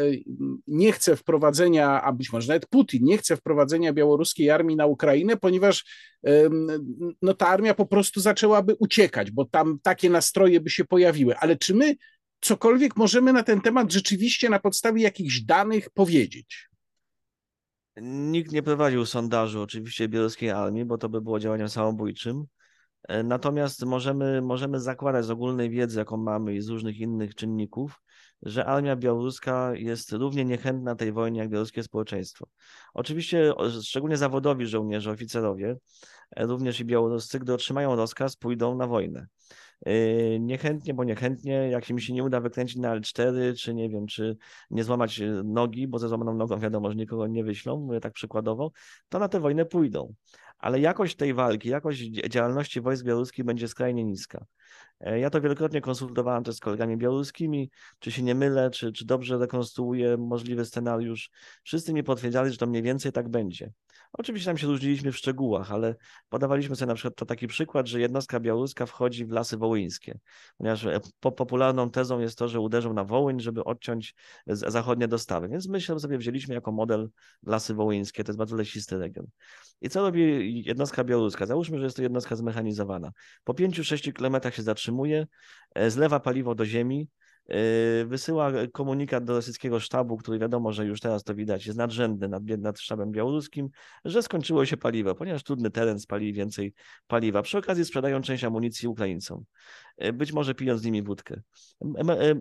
nie 0.68 0.92
chce 0.92 1.16
wprowadzenia, 1.16 2.02
a 2.02 2.14
być 2.14 2.34
może 2.34 2.48
nawet 2.48 2.68
Putin 2.68 3.04
nie 3.04 3.18
chce 3.18 3.38
wprowadzenia 3.38 3.94
białoruskiej 3.94 4.50
armii 4.50 4.76
na 4.76 4.86
Ukrainę, 4.86 5.38
ponieważ 5.38 5.86
no, 7.22 7.34
ta 7.34 7.48
armia 7.48 7.74
po 7.74 7.86
prostu 7.86 8.20
zaczęłaby 8.22 8.76
uciekać, 8.80 9.32
bo 9.32 9.46
tam 9.46 9.80
takie 9.84 10.10
nastroje 10.10 10.60
by 10.62 10.70
się 10.70 10.86
pojawiły. 10.86 11.38
Ale 11.38 11.56
czy 11.56 11.76
my 11.76 11.96
cokolwiek 12.42 12.98
możemy 12.98 13.34
na 13.34 13.44
ten 13.44 13.62
temat 13.62 13.92
rzeczywiście 13.92 14.50
na 14.50 14.60
podstawie 14.60 15.04
jakichś 15.04 15.40
danych 15.40 15.90
powiedzieć? 15.90 16.70
Nikt 18.02 18.52
nie 18.52 18.64
prowadził 18.64 19.06
sondażu 19.06 19.62
oczywiście 19.62 20.10
białoruskiej 20.10 20.50
armii, 20.50 20.86
bo 20.86 20.98
to 20.98 21.10
by 21.10 21.22
było 21.22 21.40
działaniem 21.40 21.70
samobójczym. 21.70 22.46
E, 23.08 23.24
natomiast 23.24 23.86
możemy, 23.86 24.42
możemy 24.42 24.80
zakładać 24.80 25.26
z 25.26 25.30
ogólnej 25.30 25.70
wiedzy, 25.70 26.00
jaką 26.00 26.18
mamy 26.18 26.56
i 26.56 26.62
z 26.62 26.70
różnych 26.70 27.00
innych 27.00 27.36
czynników, 27.36 28.02
że 28.42 28.66
armia 28.66 28.96
białoruska 28.96 29.72
jest 29.76 30.12
równie 30.12 30.46
niechętna 30.46 30.96
tej 30.96 31.12
wojnie 31.12 31.40
jak 31.40 31.50
białoruskie 31.50 31.84
społeczeństwo. 31.84 32.48
Oczywiście 32.94 33.54
szczególnie 33.82 34.18
zawodowi 34.18 34.66
żołnierze, 34.66 35.12
oficerowie, 35.12 35.78
e, 36.36 36.46
również 36.46 36.80
i 36.80 36.86
białoruscy, 36.86 37.40
gdy 37.40 37.54
otrzymają 37.54 37.96
rozkaz, 37.96 38.36
pójdą 38.36 38.76
na 38.78 38.88
wojnę. 38.88 39.28
E, 39.86 40.40
niechętnie, 40.40 40.94
bo 40.94 41.04
niechętnie, 41.04 41.70
jak 41.70 41.90
im 41.90 42.00
się 42.00 42.14
nie 42.14 42.24
uda 42.24 42.42
wykręcić 42.42 42.78
na 42.78 43.00
L4, 43.00 43.56
czy 43.58 43.74
nie 43.74 43.90
wiem, 43.90 44.08
czy 44.08 44.38
nie 44.70 44.84
złamać 44.84 45.22
nogi, 45.44 45.88
bo 45.88 46.00
ze 46.00 46.08
złamaną 46.08 46.34
nogą 46.34 46.60
wiadomo, 46.60 46.90
że 46.90 46.96
nikogo 46.96 47.28
nie 47.28 47.44
wyślą, 47.44 47.80
mówię 47.80 48.00
tak 48.00 48.14
przykładowo, 48.14 48.72
to 49.10 49.20
na 49.20 49.30
tę 49.30 49.40
wojnę 49.40 49.66
pójdą 49.66 50.14
ale 50.58 50.80
jakość 50.80 51.16
tej 51.16 51.34
walki, 51.34 51.70
jakość 51.70 52.02
działalności 52.30 52.82
wojsk 52.82 53.06
białoruskich 53.06 53.46
będzie 53.46 53.68
skrajnie 53.68 54.04
niska. 54.04 54.46
E, 55.00 55.20
ja 55.20 55.30
to 55.30 55.42
wielokrotnie 55.42 55.82
konsultowałem 55.82 56.44
też 56.44 56.56
z 56.56 56.60
kolegami 56.60 56.98
białoruskimi, 56.98 57.70
czy 58.00 58.12
się 58.12 58.24
nie 58.24 58.36
mylę, 58.36 58.70
czy, 58.72 58.92
czy 58.92 59.06
dobrze 59.06 59.38
rekonstruuję 59.38 60.18
możliwy 60.18 60.66
scenariusz. 60.66 61.30
Wszyscy 61.64 61.94
mi 61.94 62.04
potwierdzali, 62.04 62.52
że 62.52 62.58
to 62.58 62.68
mniej 62.68 62.84
więcej 62.84 63.12
tak 63.12 63.30
będzie. 63.30 63.72
Oczywiście 64.14 64.46
tam 64.46 64.58
się 64.58 64.68
różniliśmy 64.68 65.12
w 65.12 65.18
szczegółach, 65.18 65.72
ale 65.72 65.96
podawaliśmy 66.30 66.76
sobie 66.76 66.88
na 66.88 66.96
przykład 66.96 67.16
to 67.16 67.26
taki 67.26 67.48
przykład, 67.48 67.88
że 67.88 68.00
jednostka 68.00 68.40
białoruska 68.40 68.86
wchodzi 68.86 69.26
w 69.26 69.32
lasy 69.32 69.58
wołyńskie, 69.58 70.20
ponieważ 70.58 70.86
e, 70.86 71.00
po, 71.20 71.32
popularną 71.32 71.90
tezą 71.90 72.20
jest 72.20 72.38
to, 72.38 72.48
że 72.48 72.60
uderzą 72.60 72.94
na 72.94 73.04
Wołyń, 73.04 73.40
żeby 73.40 73.64
odciąć 73.64 74.16
zachodnie 74.48 75.08
dostawy. 75.08 75.50
Więc 75.50 75.68
my 75.68 75.82
sobie 75.82 76.18
wzięliśmy 76.18 76.54
jako 76.54 76.72
model 76.72 77.10
lasy 77.46 77.74
wołyńskie, 77.74 78.24
to 78.24 78.30
jest 78.30 78.38
bardzo 78.38 78.56
lesisty 78.56 78.98
region. 78.98 79.28
I 79.82 79.90
co 79.90 80.02
robi 80.02 80.64
jednostka 80.66 81.04
białoruska? 81.04 81.46
Załóżmy, 81.46 81.78
że 81.78 81.84
jest 81.84 81.96
to 81.96 82.04
jednostka 82.04 82.36
zmechanizowana. 82.36 83.12
Po 83.44 83.54
5-6 83.54 84.14
kilometrach 84.14 84.56
się 84.56 84.64
zatrzymuje, 84.64 85.28
e, 85.76 85.92
zlewa 85.92 86.20
paliwo 86.20 86.56
do 86.56 86.66
ziemi, 86.66 87.10
wysyła 88.06 88.52
komunikat 88.74 89.24
do 89.24 89.34
rosyjskiego 89.34 89.80
sztabu, 89.80 90.18
który 90.18 90.40
wiadomo, 90.40 90.72
że 90.72 90.86
już 90.86 91.00
teraz 91.00 91.24
to 91.24 91.36
widać, 91.36 91.66
jest 91.66 91.78
nadrzędny 91.78 92.28
nad, 92.28 92.44
nad 92.44 92.80
sztabem 92.80 93.12
białoruskim, 93.12 93.70
że 94.06 94.24
skończyło 94.24 94.66
się 94.66 94.78
paliwo, 94.78 95.16
ponieważ 95.16 95.44
trudny 95.44 95.72
teren 95.72 96.00
spali 96.00 96.34
więcej 96.34 96.74
paliwa. 97.08 97.42
Przy 97.42 97.58
okazji 97.58 97.86
sprzedają 97.86 98.22
część 98.22 98.44
amunicji 98.44 98.88
Ukraińcom. 98.88 99.44
E, 99.98 100.14
być 100.14 100.34
może 100.34 100.56
pijąc 100.56 100.82
z 100.82 100.86
nimi 100.86 101.04
wódkę. 101.04 101.42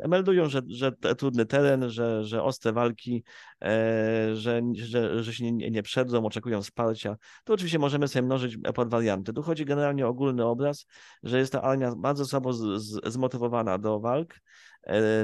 Meldują, 0.09 0.49
że, 0.49 0.61
że 0.69 0.93
trudny 0.93 1.47
teren, 1.47 1.91
że, 1.91 2.25
że 2.25 2.43
ostre 2.43 2.73
walki, 2.73 3.25
e, 3.63 4.31
że, 4.35 4.63
że, 4.75 5.25
że 5.25 5.35
się 5.35 5.53
nie, 5.53 5.71
nie 5.71 5.83
oczekują 6.25 6.63
wsparcia. 6.63 7.17
To 7.45 7.55
oczywiście 7.55 7.79
możemy 7.79 8.09
sobie 8.09 8.23
mnożyć 8.23 8.59
pod 8.75 8.91
warianty. 8.91 9.33
Tu 9.33 9.43
chodzi 9.43 9.65
generalnie 9.65 10.07
o 10.07 10.09
ogólny 10.09 10.45
obraz, 10.45 10.87
że 11.23 11.39
jest 11.39 11.53
ta 11.53 11.63
armia 11.63 11.95
bardzo 11.97 12.27
słabo 12.27 12.53
z, 12.53 12.83
z, 12.83 13.13
zmotywowana 13.13 13.79
do 13.79 14.01
walk, 14.01 14.35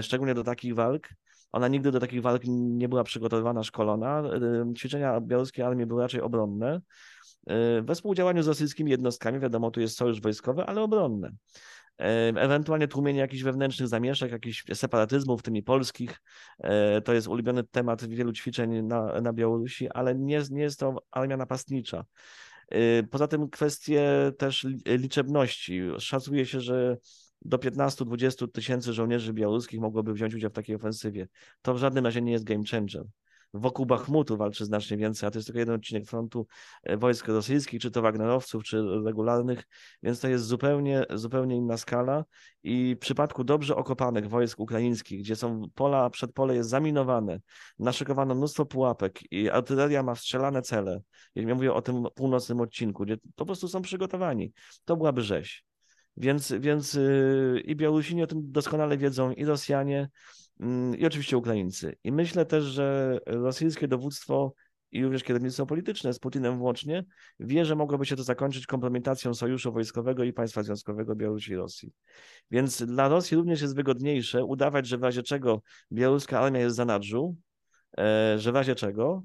szczególnie 0.02 0.34
do 0.34 0.44
takich 0.44 0.74
walk. 0.74 1.08
Ona 1.52 1.68
nigdy 1.68 1.90
do 1.90 2.00
takich 2.00 2.22
walk 2.22 2.42
nie 2.46 2.88
była 2.88 3.04
przygotowywana, 3.04 3.62
szkolona. 3.62 4.22
Ćwiczenia 4.76 5.20
białoruskiej 5.20 5.64
armii 5.64 5.86
były 5.86 6.02
raczej 6.02 6.20
obronne. 6.20 6.80
We 7.82 7.94
współdziałaniu 7.94 8.42
z 8.42 8.48
rosyjskimi 8.48 8.90
jednostkami, 8.90 9.40
wiadomo, 9.40 9.70
tu 9.70 9.80
jest 9.80 9.96
sojusz 9.96 10.20
wojskowy, 10.20 10.64
ale 10.64 10.82
obronne 10.82 11.32
ewentualnie 12.36 12.88
tłumienie 12.88 13.20
jakichś 13.20 13.42
wewnętrznych 13.42 13.88
zamieszek, 13.88 14.32
jakichś 14.32 14.64
separatyzmów, 14.74 15.42
tymi 15.42 15.62
polskich. 15.62 16.22
E, 16.58 17.00
to 17.00 17.12
jest 17.12 17.28
ulubiony 17.28 17.64
temat 17.64 18.04
wielu 18.04 18.32
ćwiczeń 18.32 18.82
na, 18.82 19.20
na 19.20 19.32
Białorusi, 19.32 19.90
ale 19.90 20.14
nie, 20.14 20.42
nie 20.50 20.62
jest 20.62 20.80
to 20.80 21.02
armia 21.10 21.36
napastnicza. 21.36 22.04
E, 22.68 23.02
poza 23.02 23.28
tym 23.28 23.50
kwestie 23.50 24.32
też 24.38 24.66
liczebności. 24.86 25.80
Szacuje 25.98 26.46
się, 26.46 26.60
że 26.60 26.96
do 27.42 27.58
15-20 27.58 28.52
tysięcy 28.52 28.92
żołnierzy 28.92 29.32
białoruskich 29.32 29.80
mogłoby 29.80 30.12
wziąć 30.12 30.34
udział 30.34 30.50
w 30.50 30.54
takiej 30.54 30.76
ofensywie. 30.76 31.28
To 31.62 31.74
w 31.74 31.78
żadnym 31.78 32.04
razie 32.04 32.22
nie 32.22 32.32
jest 32.32 32.44
game 32.44 32.64
changer 32.70 33.04
wokół 33.54 33.86
Bachmutu 33.86 34.36
walczy 34.36 34.64
znacznie 34.64 34.96
więcej, 34.96 35.26
a 35.26 35.30
to 35.30 35.38
jest 35.38 35.46
tylko 35.46 35.58
jeden 35.58 35.74
odcinek 35.74 36.06
frontu 36.06 36.46
e, 36.82 36.96
wojsk 36.96 37.28
rosyjskich, 37.28 37.80
czy 37.80 37.90
to 37.90 38.02
Wagnerowców, 38.02 38.64
czy 38.64 38.82
regularnych, 39.04 39.62
więc 40.02 40.20
to 40.20 40.28
jest 40.28 40.44
zupełnie, 40.44 41.04
zupełnie 41.14 41.56
inna 41.56 41.76
skala 41.76 42.24
i 42.62 42.94
w 42.96 42.98
przypadku 42.98 43.44
dobrze 43.44 43.76
okopanych 43.76 44.28
wojsk 44.28 44.60
ukraińskich, 44.60 45.20
gdzie 45.20 45.36
są 45.36 45.62
pola, 45.74 46.10
przedpole 46.10 46.54
jest 46.54 46.70
zaminowane, 46.70 47.40
naszykowano 47.78 48.34
mnóstwo 48.34 48.66
pułapek 48.66 49.32
i 49.32 49.50
artyleria 49.50 50.02
ma 50.02 50.14
strzelane 50.14 50.62
cele, 50.62 51.00
ja 51.34 51.54
mówię 51.54 51.74
o 51.74 51.82
tym 51.82 52.04
północnym 52.14 52.60
odcinku, 52.60 53.04
gdzie 53.04 53.16
po 53.36 53.46
prostu 53.46 53.68
są 53.68 53.82
przygotowani, 53.82 54.52
to 54.84 54.96
byłaby 54.96 55.22
rzeź. 55.22 55.69
Więc, 56.16 56.52
więc 56.60 56.94
yy, 56.94 57.62
i 57.64 57.76
Białorusini 57.76 58.22
o 58.22 58.26
tym 58.26 58.52
doskonale 58.52 58.98
wiedzą, 58.98 59.32
i 59.32 59.44
Rosjanie, 59.44 60.08
Mm, 60.60 60.98
i 60.98 61.06
oczywiście 61.06 61.36
Ukraińcy. 61.36 61.96
I 62.04 62.12
myślę 62.12 62.46
też, 62.46 62.64
że 62.64 63.18
rosyjskie 63.26 63.88
dowództwo 63.88 64.54
i 64.92 65.04
również 65.04 65.24
kierownictwo 65.24 65.66
polityczne 65.66 66.12
z 66.12 66.18
Putinem 66.18 66.58
włącznie 66.58 67.04
wie, 67.40 67.64
że 67.64 67.76
mogłoby 67.76 68.06
się 68.06 68.16
to 68.16 68.22
zakończyć 68.22 68.66
kompromitacją 68.66 69.34
sojuszu 69.34 69.72
wojskowego 69.72 70.24
i 70.24 70.32
państwa 70.32 70.62
związkowego 70.62 71.16
Białorusi 71.16 71.52
i 71.52 71.56
Rosji. 71.56 71.92
Więc 72.50 72.82
dla 72.82 73.08
Rosji 73.08 73.36
również 73.36 73.62
jest 73.62 73.76
wygodniejsze 73.76 74.44
udawać, 74.44 74.86
że 74.86 74.98
w 74.98 75.02
razie 75.02 75.22
czego 75.22 75.62
białoruska 75.92 76.40
armia 76.40 76.60
jest 76.60 76.76
za 76.76 76.84
nadrzu, 76.84 77.36
e, 77.98 78.38
że 78.38 78.52
w 78.52 78.54
razie 78.54 78.74
czego, 78.74 79.22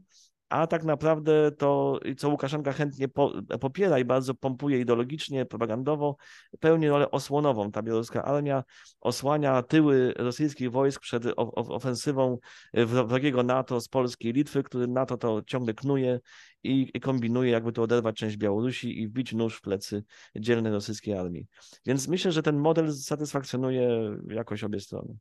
a 0.49 0.67
tak 0.67 0.83
naprawdę 0.83 1.51
to, 1.51 1.99
co 2.17 2.29
Łukaszenka 2.29 2.73
chętnie 2.73 3.07
po, 3.07 3.33
popiera 3.61 3.99
i 3.99 4.05
bardzo 4.05 4.33
pompuje 4.33 4.79
ideologicznie, 4.79 5.45
propagandowo, 5.45 6.15
pełni 6.59 6.87
rolę 6.87 7.11
osłonową. 7.11 7.71
Ta 7.71 7.81
białoruska 7.81 8.23
armia 8.23 8.63
osłania 9.01 9.63
tyły 9.63 10.13
rosyjskich 10.17 10.71
wojsk 10.71 11.01
przed 11.01 11.23
ofensywą 11.55 12.37
wrogiego 12.73 13.43
NATO 13.43 13.81
z 13.81 13.87
Polski 13.87 14.27
i 14.27 14.33
Litwy, 14.33 14.63
który 14.63 14.87
NATO 14.87 15.17
to 15.17 15.41
ciągle 15.47 15.73
knuje 15.73 16.19
i 16.63 16.99
kombinuje, 17.01 17.51
jakby 17.51 17.71
to 17.71 17.81
oderwać 17.81 18.15
część 18.15 18.37
Białorusi 18.37 19.01
i 19.01 19.07
wbić 19.07 19.33
nóż 19.33 19.57
w 19.57 19.61
plecy 19.61 20.03
dzielnej 20.35 20.71
rosyjskiej 20.71 21.13
armii. 21.13 21.47
Więc 21.85 22.07
myślę, 22.07 22.31
że 22.31 22.43
ten 22.43 22.57
model 22.57 22.93
satysfakcjonuje 22.93 24.17
jakoś 24.27 24.63
obie 24.63 24.79
strony. 24.79 25.17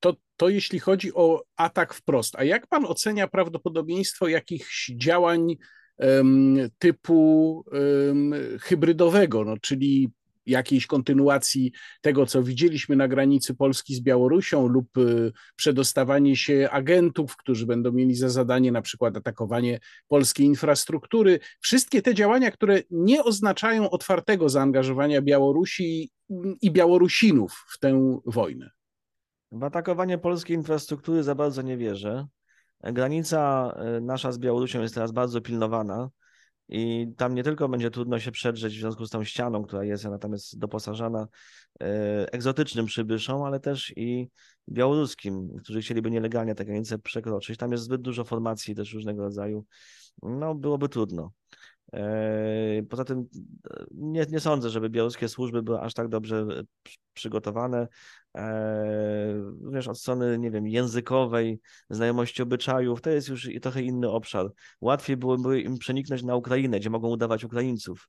To, 0.00 0.16
to 0.36 0.48
jeśli 0.48 0.78
chodzi 0.78 1.14
o 1.14 1.44
atak 1.56 1.94
wprost. 1.94 2.36
A 2.36 2.44
jak 2.44 2.66
pan 2.66 2.84
ocenia 2.84 3.28
prawdopodobieństwo 3.28 4.28
jakichś 4.28 4.92
działań 4.96 5.56
um, 5.96 6.56
typu 6.78 7.64
um, 7.72 8.34
hybrydowego, 8.60 9.44
no, 9.44 9.56
czyli 9.56 10.10
jakiejś 10.46 10.86
kontynuacji 10.86 11.72
tego, 12.00 12.26
co 12.26 12.42
widzieliśmy 12.42 12.96
na 12.96 13.08
granicy 13.08 13.54
Polski 13.54 13.94
z 13.94 14.00
Białorusią, 14.00 14.68
lub 14.68 14.98
y, 14.98 15.32
przedostawanie 15.56 16.36
się 16.36 16.68
agentów, 16.70 17.36
którzy 17.36 17.66
będą 17.66 17.92
mieli 17.92 18.14
za 18.14 18.28
zadanie 18.28 18.72
na 18.72 18.82
przykład 18.82 19.16
atakowanie 19.16 19.80
polskiej 20.08 20.46
infrastruktury. 20.46 21.40
Wszystkie 21.60 22.02
te 22.02 22.14
działania, 22.14 22.50
które 22.50 22.82
nie 22.90 23.24
oznaczają 23.24 23.90
otwartego 23.90 24.48
zaangażowania 24.48 25.22
Białorusi 25.22 26.10
i 26.62 26.70
Białorusinów 26.70 27.64
w 27.68 27.78
tę 27.78 28.20
wojnę. 28.26 28.70
W 29.52 29.64
atakowanie 29.64 30.18
polskiej 30.18 30.56
infrastruktury 30.56 31.22
za 31.22 31.34
bardzo 31.34 31.62
nie 31.62 31.76
wierzę. 31.76 32.26
Granica 32.82 33.72
y, 33.96 34.00
nasza 34.00 34.32
z 34.32 34.38
Białorusią 34.38 34.82
jest 34.82 34.94
teraz 34.94 35.12
bardzo 35.12 35.40
pilnowana. 35.40 36.10
I 36.68 37.06
tam 37.16 37.34
nie 37.34 37.42
tylko 37.42 37.68
będzie 37.68 37.90
trudno 37.90 38.18
się 38.18 38.32
przedrzeć 38.32 38.76
w 38.76 38.80
związku 38.80 39.06
z 39.06 39.10
tą 39.10 39.24
ścianą, 39.24 39.62
która 39.62 39.84
jest, 39.84 40.06
ona 40.06 40.18
tam 40.18 40.32
jest 40.32 40.58
doposażana 40.58 41.28
e, 41.80 42.32
egzotycznym 42.32 42.86
przybyszom, 42.86 43.42
ale 43.42 43.60
też 43.60 43.92
i 43.96 44.28
białoruskim, 44.68 45.56
którzy 45.62 45.80
chcieliby 45.80 46.10
nielegalnie 46.10 46.54
te 46.54 46.64
granice 46.64 46.98
przekroczyć. 46.98 47.58
Tam 47.58 47.72
jest 47.72 47.84
zbyt 47.84 48.00
dużo 48.00 48.24
formacji 48.24 48.74
też 48.74 48.94
różnego 48.94 49.22
rodzaju. 49.22 49.64
No, 50.22 50.54
byłoby 50.54 50.88
trudno. 50.88 51.32
E, 51.94 52.82
poza 52.88 53.04
tym 53.04 53.28
e, 53.70 53.84
nie, 53.94 54.26
nie 54.30 54.40
sądzę, 54.40 54.70
żeby 54.70 54.90
białoruskie 54.90 55.28
służby 55.28 55.62
były 55.62 55.80
aż 55.80 55.94
tak 55.94 56.08
dobrze 56.08 56.46
przygotowane. 57.14 57.88
E, 58.36 59.34
wiesz, 59.72 59.88
od 59.88 59.98
strony, 59.98 60.38
nie 60.38 60.50
wiem, 60.50 60.66
językowej, 60.66 61.60
znajomości 61.90 62.42
obyczajów, 62.42 63.00
to 63.00 63.10
jest 63.10 63.28
już 63.28 63.48
trochę 63.62 63.82
inny 63.82 64.10
obszar. 64.10 64.46
Łatwiej 64.80 65.16
byłoby 65.16 65.60
im 65.60 65.78
przeniknąć 65.78 66.22
na 66.22 66.36
Ukrainę, 66.36 66.80
gdzie 66.80 66.90
mogą 66.90 67.08
udawać 67.08 67.44
Ukraińców. 67.44 68.08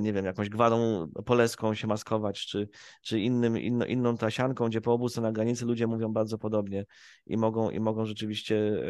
Nie 0.00 0.12
wiem, 0.12 0.24
jakąś 0.24 0.48
gwarą 0.48 1.06
poleską 1.26 1.74
się 1.74 1.86
maskować, 1.86 2.46
czy, 2.46 2.68
czy 3.02 3.20
innym, 3.20 3.58
inno, 3.58 3.86
inną 3.86 4.16
trasianką, 4.16 4.68
gdzie 4.68 4.80
po 4.80 4.92
obu 4.92 5.08
stronach 5.08 5.32
granicy 5.32 5.64
ludzie 5.64 5.86
mówią 5.86 6.12
bardzo 6.12 6.38
podobnie 6.38 6.84
i 7.26 7.36
mogą, 7.36 7.70
i 7.70 7.80
mogą 7.80 8.06
rzeczywiście 8.06 8.82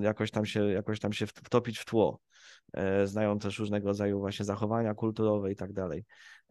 jakoś 0.00 0.30
tam 0.30 0.46
się, 0.46 0.64
jakoś 0.64 1.00
tam 1.00 1.12
się 1.12 1.26
wtopić 1.26 1.78
w 1.78 1.84
tło. 1.84 2.20
E, 2.72 3.06
znają 3.06 3.38
też 3.38 3.58
różnego 3.58 3.88
rodzaju 3.88 4.18
właśnie 4.18 4.44
zachowania 4.44 4.94
kulturowe 4.94 5.52
i 5.52 5.56
tak 5.56 5.72
dalej. 5.72 6.04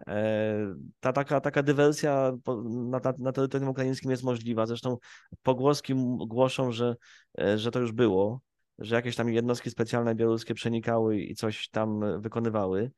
E, 0.07 0.75
ta 0.99 1.13
taka, 1.13 1.41
taka 1.41 1.63
dywersja 1.63 2.31
na, 2.69 2.99
na 3.19 3.31
terytorium 3.31 3.69
ukraińskim 3.69 4.11
jest 4.11 4.23
możliwa. 4.23 4.65
Zresztą 4.65 4.97
pogłoski 5.43 5.93
głoszą, 6.27 6.71
że, 6.71 6.95
e, 7.39 7.57
że 7.57 7.71
to 7.71 7.79
już 7.79 7.91
było, 7.91 8.41
że 8.79 8.95
jakieś 8.95 9.15
tam 9.15 9.29
jednostki 9.29 9.69
specjalne 9.69 10.15
białoruskie 10.15 10.53
przenikały 10.53 11.19
i 11.19 11.35
coś 11.35 11.69
tam 11.69 12.21
wykonywały. 12.21 12.91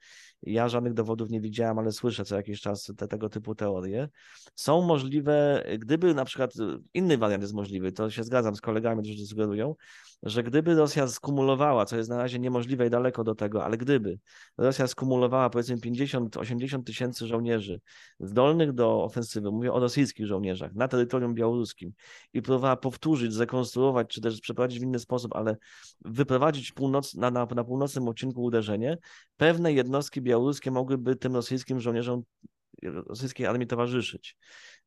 Ja 0.43 0.69
żadnych 0.69 0.93
dowodów 0.93 1.30
nie 1.30 1.41
widziałem, 1.41 1.80
ale 1.80 1.91
słyszę 1.91 2.25
co 2.25 2.36
jakiś 2.36 2.62
czas 2.62 2.91
te, 2.97 3.08
tego 3.08 3.30
typu 3.30 3.56
teorie. 3.56 4.10
Są 4.56 4.82
możliwe, 4.82 5.63
gdyby 5.80 6.13
na 6.13 6.25
przykład 6.25 6.54
inny 6.93 7.17
wariant 7.17 7.43
jest 7.43 7.54
możliwy, 7.54 7.91
to 7.91 8.10
się 8.10 8.23
zgadzam 8.23 8.56
z 8.56 8.62
kolegami, 8.62 9.04
którzy 9.04 9.25
sugerują, 9.25 9.75
że 10.23 10.43
gdyby 10.43 10.75
Rosja 10.75 11.08
skumulowała, 11.08 11.86
co 11.86 11.97
jest 11.97 12.10
na 12.10 12.17
razie 12.17 12.39
niemożliwe 12.39 12.88
i 12.88 12.89
daleko 12.89 13.23
do 13.23 13.36
tego, 13.36 13.65
ale 13.65 13.77
gdyby 13.77 14.19
Rosja 14.58 14.88
skumulowała 14.88 15.49
powiedzmy 15.49 15.77
50-80 15.77 16.84
tysięcy 16.84 17.27
żołnierzy 17.27 17.82
zdolnych 18.19 18.73
do 18.73 19.04
ofensywy, 19.04 19.51
mówię 19.51 19.73
o 19.73 19.80
rosyjskich 19.80 20.25
żołnierzach, 20.27 20.73
na 20.75 20.88
terytorium 20.88 21.34
białoruskim 21.34 21.91
i 22.34 22.41
próbowała 22.41 22.75
powtórzyć, 22.75 23.34
zrekonstruować, 23.34 24.08
czy 24.08 24.21
też 24.21 24.41
przeprowadzić 24.41 24.80
w 24.80 24.84
inny 24.84 24.99
sposób, 24.99 25.36
ale 25.36 25.58
wyprowadzić 26.06 26.71
północ, 26.71 27.15
na, 27.15 27.32
na, 27.32 27.45
na 27.45 27.63
północnym 27.63 28.08
odcinku 28.08 28.43
uderzenie, 28.43 28.97
pewne 29.38 29.73
jednostki 29.73 30.21
białoruskie 30.31 30.71
mogłyby 30.71 31.15
tym 31.15 31.35
rosyjskim 31.35 31.79
żołnierzom 31.79 32.23
rosyjskiej 32.83 33.45
armii 33.45 33.67
towarzyszyć. 33.67 34.37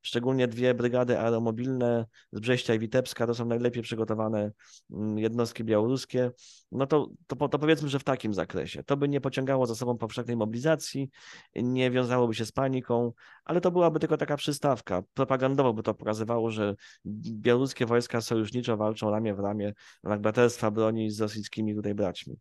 Szczególnie 0.01 0.47
dwie 0.47 0.73
brygady 0.73 1.19
aeromobilne 1.19 2.05
z 2.31 2.39
Brześcia 2.39 2.73
i 2.73 2.79
Witebska 2.79 3.27
to 3.27 3.33
są 3.33 3.45
najlepiej 3.45 3.83
przygotowane 3.83 4.51
mm, 4.91 5.17
jednostki 5.17 5.63
białoruskie. 5.63 6.31
No 6.71 6.87
to, 6.87 7.09
to, 7.27 7.49
to 7.49 7.59
powiedzmy, 7.59 7.89
że 7.89 7.99
w 7.99 8.03
takim 8.03 8.33
zakresie. 8.33 8.83
To 8.83 8.97
by 8.97 9.09
nie 9.09 9.21
pociągało 9.21 9.65
za 9.65 9.75
sobą 9.75 9.97
powszechnej 9.97 10.37
mobilizacji, 10.37 11.09
nie 11.55 11.91
wiązałoby 11.91 12.35
się 12.35 12.45
z 12.45 12.51
paniką, 12.51 13.13
ale 13.45 13.61
to 13.61 13.71
byłaby 13.71 13.99
tylko 13.99 14.17
taka 14.17 14.37
przystawka. 14.37 15.03
Propagandowo 15.13 15.73
by 15.73 15.83
to 15.83 15.93
pokazywało, 15.93 16.51
że 16.51 16.75
białoruskie 17.05 17.85
wojska 17.85 18.21
sojuszniczo 18.21 18.77
walczą 18.77 19.11
ramię 19.11 19.35
w 19.35 19.39
ramię 19.39 19.73
w 20.03 20.17
braterstwa 20.17 20.71
broni 20.71 21.11
z 21.11 21.21
rosyjskimi 21.21 21.75
tutaj 21.75 21.95
braćmi. 21.95 22.39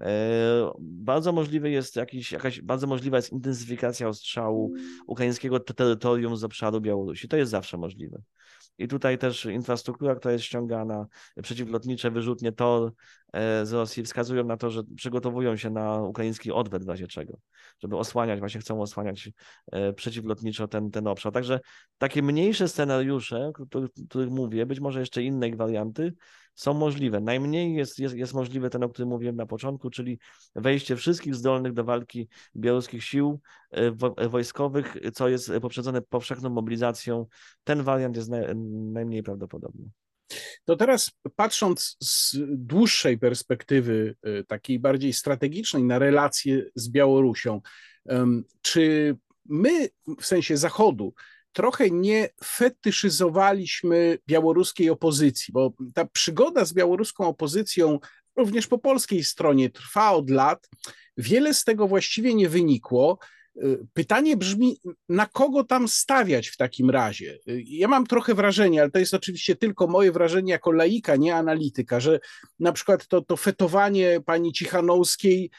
E, 0.00 0.72
bardzo 0.80 1.32
możliwy 1.32 1.70
jest 1.70 1.96
jakiś, 1.96 2.32
jakaś, 2.32 2.60
bardzo 2.60 2.86
możliwa 2.86 3.16
jest 3.16 3.32
intensyfikacja 3.32 4.08
ostrzału 4.08 4.72
ukraińskiego 5.06 5.60
terytorium 5.60 6.36
z 6.36 6.44
obszaru 6.44 6.80
Białorusi. 6.80 7.28
To 7.28 7.36
jest 7.36 7.50
zawsze 7.50 7.76
możliwe. 7.78 8.22
I 8.78 8.88
tutaj 8.88 9.18
też 9.18 9.44
infrastruktura, 9.44 10.14
która 10.14 10.32
jest 10.32 10.44
ściągana, 10.44 11.06
przeciwlotnicze 11.42 12.10
wyrzutnie 12.10 12.52
TOR 12.52 12.92
e, 13.32 13.66
z 13.66 13.72
Rosji 13.72 14.02
wskazują 14.02 14.44
na 14.44 14.56
to, 14.56 14.70
że 14.70 14.82
przygotowują 14.96 15.56
się 15.56 15.70
na 15.70 16.02
ukraiński 16.02 16.52
odwet 16.52 16.84
w 16.84 16.88
razie 16.88 17.06
czego, 17.06 17.38
żeby 17.82 17.96
osłaniać, 17.96 18.40
właśnie 18.40 18.60
chcą 18.60 18.82
osłaniać 18.82 19.30
e, 19.72 19.92
przeciwlotniczo 19.92 20.68
ten, 20.68 20.90
ten 20.90 21.06
obszar. 21.06 21.32
Także 21.32 21.60
takie 21.98 22.22
mniejsze 22.22 22.68
scenariusze, 22.68 23.46
o 23.46 23.52
których 24.08 24.30
mówię, 24.30 24.66
być 24.66 24.80
może 24.80 25.00
jeszcze 25.00 25.22
inne 25.22 25.56
warianty, 25.56 26.14
są 26.54 26.74
możliwe. 26.74 27.20
Najmniej 27.20 27.74
jest, 27.74 27.98
jest, 27.98 28.14
jest 28.14 28.34
możliwe 28.34 28.70
ten, 28.70 28.82
o 28.82 28.88
którym 28.88 29.08
mówiłem 29.08 29.36
na 29.36 29.46
początku, 29.46 29.90
czyli 29.90 30.18
wejście 30.54 30.96
wszystkich 30.96 31.34
zdolnych 31.34 31.72
do 31.72 31.84
walki 31.84 32.28
białoruskich 32.56 33.04
sił 33.04 33.40
e, 33.70 34.28
wojskowych, 34.28 34.96
co 35.14 35.28
jest 35.28 35.52
poprzedzone 35.62 36.02
powszechną 36.02 36.50
mobilizacją. 36.50 37.26
Ten 37.64 37.82
wariant 37.82 38.16
jest 38.16 38.28
naj, 38.28 38.56
najmniej 38.92 39.22
prawdopodobny. 39.22 39.90
To 40.64 40.76
teraz 40.76 41.10
patrząc 41.36 41.96
z 42.02 42.36
dłuższej 42.48 43.18
perspektywy, 43.18 44.16
e, 44.22 44.44
takiej 44.44 44.78
bardziej 44.78 45.12
strategicznej 45.12 45.84
na 45.84 45.98
relacje 45.98 46.64
z 46.74 46.88
Białorusią, 46.88 47.60
czy 48.62 49.16
my 49.44 49.88
w 50.20 50.26
sensie 50.26 50.56
Zachodu 50.56 51.14
trochę 51.54 51.90
nie 51.90 52.28
fetyszyzowaliśmy 52.44 54.18
białoruskiej 54.26 54.90
opozycji, 54.90 55.52
bo 55.52 55.72
ta 55.94 56.04
przygoda 56.04 56.64
z 56.64 56.72
białoruską 56.72 57.26
opozycją 57.26 57.98
również 58.36 58.66
po 58.66 58.78
polskiej 58.78 59.24
stronie 59.24 59.70
trwa 59.70 60.12
od 60.12 60.30
lat. 60.30 60.68
Wiele 61.16 61.54
z 61.54 61.64
tego 61.64 61.88
właściwie 61.88 62.34
nie 62.34 62.48
wynikło. 62.48 63.18
Pytanie 63.92 64.36
brzmi, 64.36 64.78
na 65.08 65.26
kogo 65.26 65.64
tam 65.64 65.88
stawiać 65.88 66.48
w 66.48 66.56
takim 66.56 66.90
razie? 66.90 67.38
Ja 67.66 67.88
mam 67.88 68.06
trochę 68.06 68.34
wrażenie, 68.34 68.80
ale 68.80 68.90
to 68.90 68.98
jest 68.98 69.14
oczywiście 69.14 69.56
tylko 69.56 69.86
moje 69.86 70.12
wrażenie 70.12 70.52
jako 70.52 70.72
laika, 70.72 71.16
nie 71.16 71.36
analityka, 71.36 72.00
że 72.00 72.20
na 72.58 72.72
przykład 72.72 73.06
to, 73.06 73.22
to 73.22 73.36
fetowanie 73.36 74.20
pani 74.26 74.52
Cichanowskiej, 74.52 75.50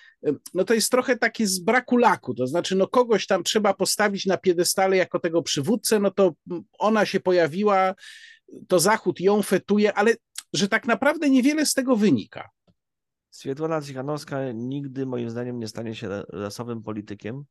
no 0.53 0.63
to 0.63 0.73
jest 0.73 0.91
trochę 0.91 1.17
takie 1.17 1.47
z 1.47 1.59
braku 1.59 1.97
laku, 1.97 2.33
to 2.33 2.47
znaczy 2.47 2.75
no 2.75 2.87
kogoś 2.87 3.27
tam 3.27 3.43
trzeba 3.43 3.73
postawić 3.73 4.25
na 4.25 4.37
piedestale 4.37 4.97
jako 4.97 5.19
tego 5.19 5.41
przywódcę, 5.41 5.99
no 5.99 6.11
to 6.11 6.33
ona 6.79 7.05
się 7.05 7.19
pojawiła, 7.19 7.95
to 8.67 8.79
Zachód 8.79 9.19
ją 9.19 9.41
fetuje, 9.41 9.93
ale 9.93 10.15
że 10.53 10.67
tak 10.67 10.87
naprawdę 10.87 11.29
niewiele 11.29 11.65
z 11.65 11.73
tego 11.73 11.95
wynika. 11.95 12.49
Swietłana 13.35 13.81
Cichanowska 13.81 14.51
nigdy 14.51 15.05
moim 15.05 15.29
zdaniem 15.29 15.59
nie 15.59 15.67
stanie 15.67 15.95
się 15.95 16.23
rasowym 16.29 16.83
politykiem. 16.83 17.43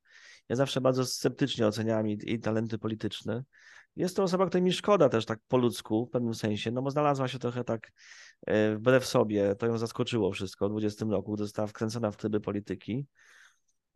Ja 0.49 0.57
zawsze 0.57 0.81
bardzo 0.81 1.07
sceptycznie 1.07 1.67
oceniam 1.67 2.07
jej, 2.07 2.19
jej 2.23 2.41
talenty 2.41 2.79
polityczne. 2.79 3.45
Jest 3.97 4.17
to 4.17 4.23
osoba, 4.23 4.47
której 4.47 4.63
mi 4.63 4.73
szkoda 4.73 5.09
też 5.09 5.25
tak 5.27 5.39
po 5.49 5.57
ludzku 5.57 6.07
w 6.07 6.11
pewnym 6.11 6.35
sensie, 6.35 6.71
no 6.71 6.83
bo 6.83 6.91
znalazła 6.91 7.29
się 7.29 7.39
trochę 7.39 7.65
tak 7.65 7.93
e, 8.47 8.77
wbrew 8.77 9.07
sobie, 9.07 9.55
to 9.55 9.67
ją 9.67 9.79
zaskoczyło 9.79 10.33
wszystko 10.33 10.69
w 10.69 10.71
20 10.71 11.05
roku, 11.05 11.37
została 11.37 11.69
wkręcona 11.69 12.11
w 12.11 12.17
tryby 12.17 12.41
polityki. 12.41 13.07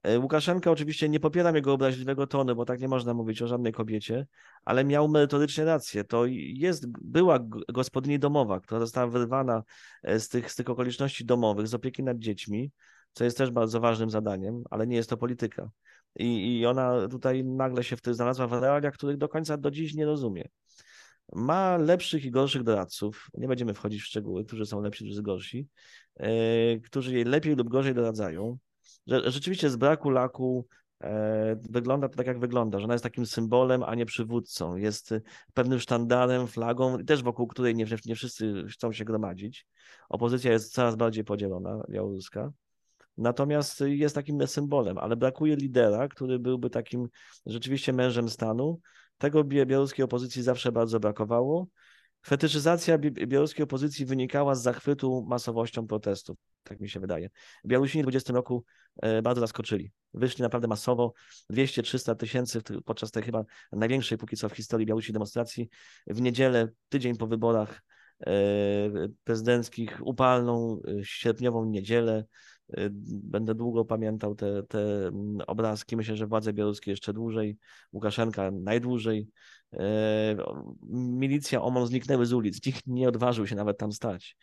E, 0.03 0.19
Łukaszenka 0.19 0.71
oczywiście 0.71 1.09
nie 1.09 1.21
popieram 1.21 1.57
jego 1.57 1.73
obraźliwego 1.73 2.27
tonu, 2.27 2.57
bo 2.57 2.65
tak 2.65 2.81
nie 2.81 2.89
można 2.89 3.15
mówić 3.15 3.43
o 3.43 3.47
żadnej 3.47 3.73
kobiecie, 3.73 4.27
ale 4.65 4.85
miał 4.85 5.09
merytorycznie 5.09 5.65
rację. 5.65 6.05
To 6.05 6.27
jest, 6.27 6.87
była 6.87 7.39
gospodyni 7.73 8.19
domowa, 8.19 8.61
która 8.61 8.81
została 8.81 9.07
wyrwana 9.07 9.63
e, 10.03 10.21
z 10.21 10.29
tych, 10.29 10.53
z 10.53 10.55
tych 10.55 10.71
okoliczności 10.71 11.25
domowych, 11.25 11.69
z 11.69 11.75
opieki 11.75 12.03
nad 12.03 12.19
dziećmi, 12.19 12.73
co 13.13 13.25
jest 13.25 13.39
też 13.39 13.51
bardzo 13.51 13.81
ważnym 13.81 14.11
zadaniem, 14.11 14.63
ale 14.71 14.87
nie 14.87 14.97
jest 14.97 15.11
to 15.11 15.17
polityka. 15.17 15.71
I, 16.17 16.59
i 16.59 16.67
ona 16.67 17.09
tutaj 17.09 17.45
nagle 17.45 17.85
się 17.85 17.97
w 17.97 18.01
tym 18.01 18.15
znalazła 18.15 18.47
w 18.47 18.53
realiach, 18.53 18.95
których 18.95 19.17
do 19.17 19.29
końca 19.29 19.57
do 19.57 19.71
dziś 19.71 19.95
nie 19.95 20.07
rozumie. 20.07 20.49
Ma 21.33 21.77
lepszych 21.77 22.25
i 22.25 22.31
gorszych 22.31 22.63
doradców, 22.63 23.29
nie 23.35 23.49
będziemy 23.49 23.75
wchodzić 23.75 24.03
w 24.03 24.07
szczegóły, 24.07 24.45
którzy 24.45 24.67
są 24.67 24.81
lepsi, 24.81 25.05
którzy 25.05 25.23
gorsi, 25.23 25.67
yy, 26.21 26.81
którzy 26.85 27.15
jej 27.15 27.25
lepiej 27.25 27.57
lub 27.57 27.69
gorzej 27.69 27.95
doradzają. 27.95 28.59
Że, 29.09 29.31
rzeczywiście 29.31 29.71
z 29.71 29.77
braku 29.77 30.11
laku 30.11 30.67
e, 31.01 31.57
wygląda 31.71 32.09
to 32.09 32.17
tak, 32.17 32.27
jak 32.27 32.41
wygląda, 32.41 32.79
że 32.79 32.85
ona 32.85 32.95
jest 32.95 33.05
takim 33.05 33.27
symbolem, 33.27 33.83
a 33.83 33.95
nie 33.95 34.07
przywódcą. 34.07 34.77
Jest 34.77 35.15
pewnym 35.55 35.81
sztandarem, 35.81 36.47
flagą, 36.47 37.05
też 37.05 37.23
wokół 37.23 37.47
której 37.47 37.75
nie, 37.75 37.87
nie 38.07 38.15
wszyscy 38.15 38.65
chcą 38.71 38.93
się 38.93 39.05
gromadzić. 39.05 39.67
Opozycja 40.09 40.53
jest 40.53 40.73
coraz 40.73 40.97
bardziej 40.97 41.25
podzielona, 41.25 41.83
białoruska. 41.91 42.53
Natomiast 43.19 43.81
jest 43.87 44.15
takim 44.15 44.47
symbolem, 44.47 44.99
ale 44.99 45.17
brakuje 45.17 45.57
lidera, 45.57 46.09
który 46.09 46.39
byłby 46.39 46.71
takim 46.71 47.09
rzeczywiście 47.47 47.93
mężem 47.93 48.29
stanu. 48.29 48.81
Tego 49.19 49.45
białoruskiej 49.45 50.05
opozycji 50.05 50.43
zawsze 50.43 50.73
bardzo 50.73 51.01
brakowało. 51.01 51.67
Fetyszyzacja 52.29 52.99
białoruskiej 52.99 53.65
opozycji 53.65 54.07
wynikała 54.07 54.55
z 54.55 54.63
zachwytu 54.63 55.25
masowością 55.29 55.87
protestów, 55.87 56.37
tak 56.63 56.81
mi 56.81 56.89
się 56.89 57.01
wydaje. 57.01 57.31
Białorusini 57.67 58.03
w 58.03 58.07
20 58.07 58.33
roku 58.33 58.65
e, 59.03 59.23
bardzo 59.23 59.41
zaskoczyli. 59.41 59.93
Wyszli 60.15 60.43
naprawdę 60.43 60.69
masowo, 60.69 61.13
200-300 61.53 62.17
tysięcy 62.17 62.63
podczas 62.85 63.11
tej 63.11 63.23
chyba 63.23 63.45
największej 63.73 64.19
póki 64.19 64.37
co 64.37 64.49
w 64.49 64.53
historii 64.53 64.87
Białorusi 64.87 65.13
demonstracji. 65.13 65.69
W 66.07 66.21
niedzielę, 66.21 66.69
tydzień 66.89 67.17
po 67.17 67.27
wyborach 67.27 67.83
e, 68.27 68.31
prezydenckich, 69.25 69.99
upalną 70.03 70.81
e, 70.89 71.05
sierpniową 71.05 71.65
niedzielę. 71.65 72.25
Będę 73.09 73.55
długo 73.55 73.85
pamiętał 73.85 74.35
te, 74.35 74.63
te 74.63 75.07
mm, 75.07 75.39
obrazki. 75.47 75.97
Myślę, 75.97 76.17
że 76.17 76.27
władze 76.27 76.53
białoruskie 76.53 76.91
jeszcze 76.91 77.13
dłużej, 77.13 77.59
Łukaszenka 77.93 78.51
najdłużej. 78.51 79.29
E, 79.73 80.37
milicja 80.93 81.63
OMON 81.63 81.87
zniknęły 81.87 82.27
z 82.27 82.33
ulic, 82.33 82.67
nikt 82.67 82.87
nie 82.87 83.09
odważył 83.09 83.47
się 83.47 83.57
nawet 83.57 83.79
tam 83.79 83.93
stać. 83.93 84.37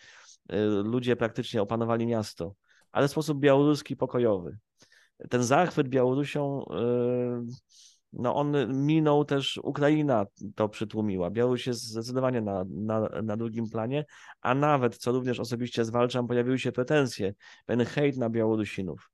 E, 0.49 0.65
ludzie 0.65 1.15
praktycznie 1.15 1.61
opanowali 1.61 2.07
miasto, 2.07 2.55
ale 2.91 3.07
w 3.07 3.11
sposób 3.11 3.39
białoruski, 3.39 3.95
pokojowy. 3.95 4.57
Ten 5.29 5.43
zachwyt 5.43 5.89
Białorusią, 5.89 6.65
no 8.15 8.36
on 8.36 8.54
minął 8.86 9.25
też, 9.25 9.60
Ukraina 9.63 10.25
to 10.56 10.69
przytłumiła. 10.69 11.32
Białoruś 11.32 11.67
jest 11.67 11.84
zdecydowanie 11.84 12.41
na, 12.41 12.65
na, 12.69 13.10
na 13.23 13.38
drugim 13.38 13.69
planie, 13.69 14.06
a 14.41 14.56
nawet, 14.56 14.97
co 14.97 15.12
również 15.12 15.39
osobiście 15.39 15.86
zwalczam, 15.86 16.28
pojawiły 16.28 16.60
się 16.60 16.71
pretensje, 16.71 17.34
pewien 17.65 17.86
hejt 17.86 18.17
na 18.17 18.30
Białorusinów. 18.30 19.10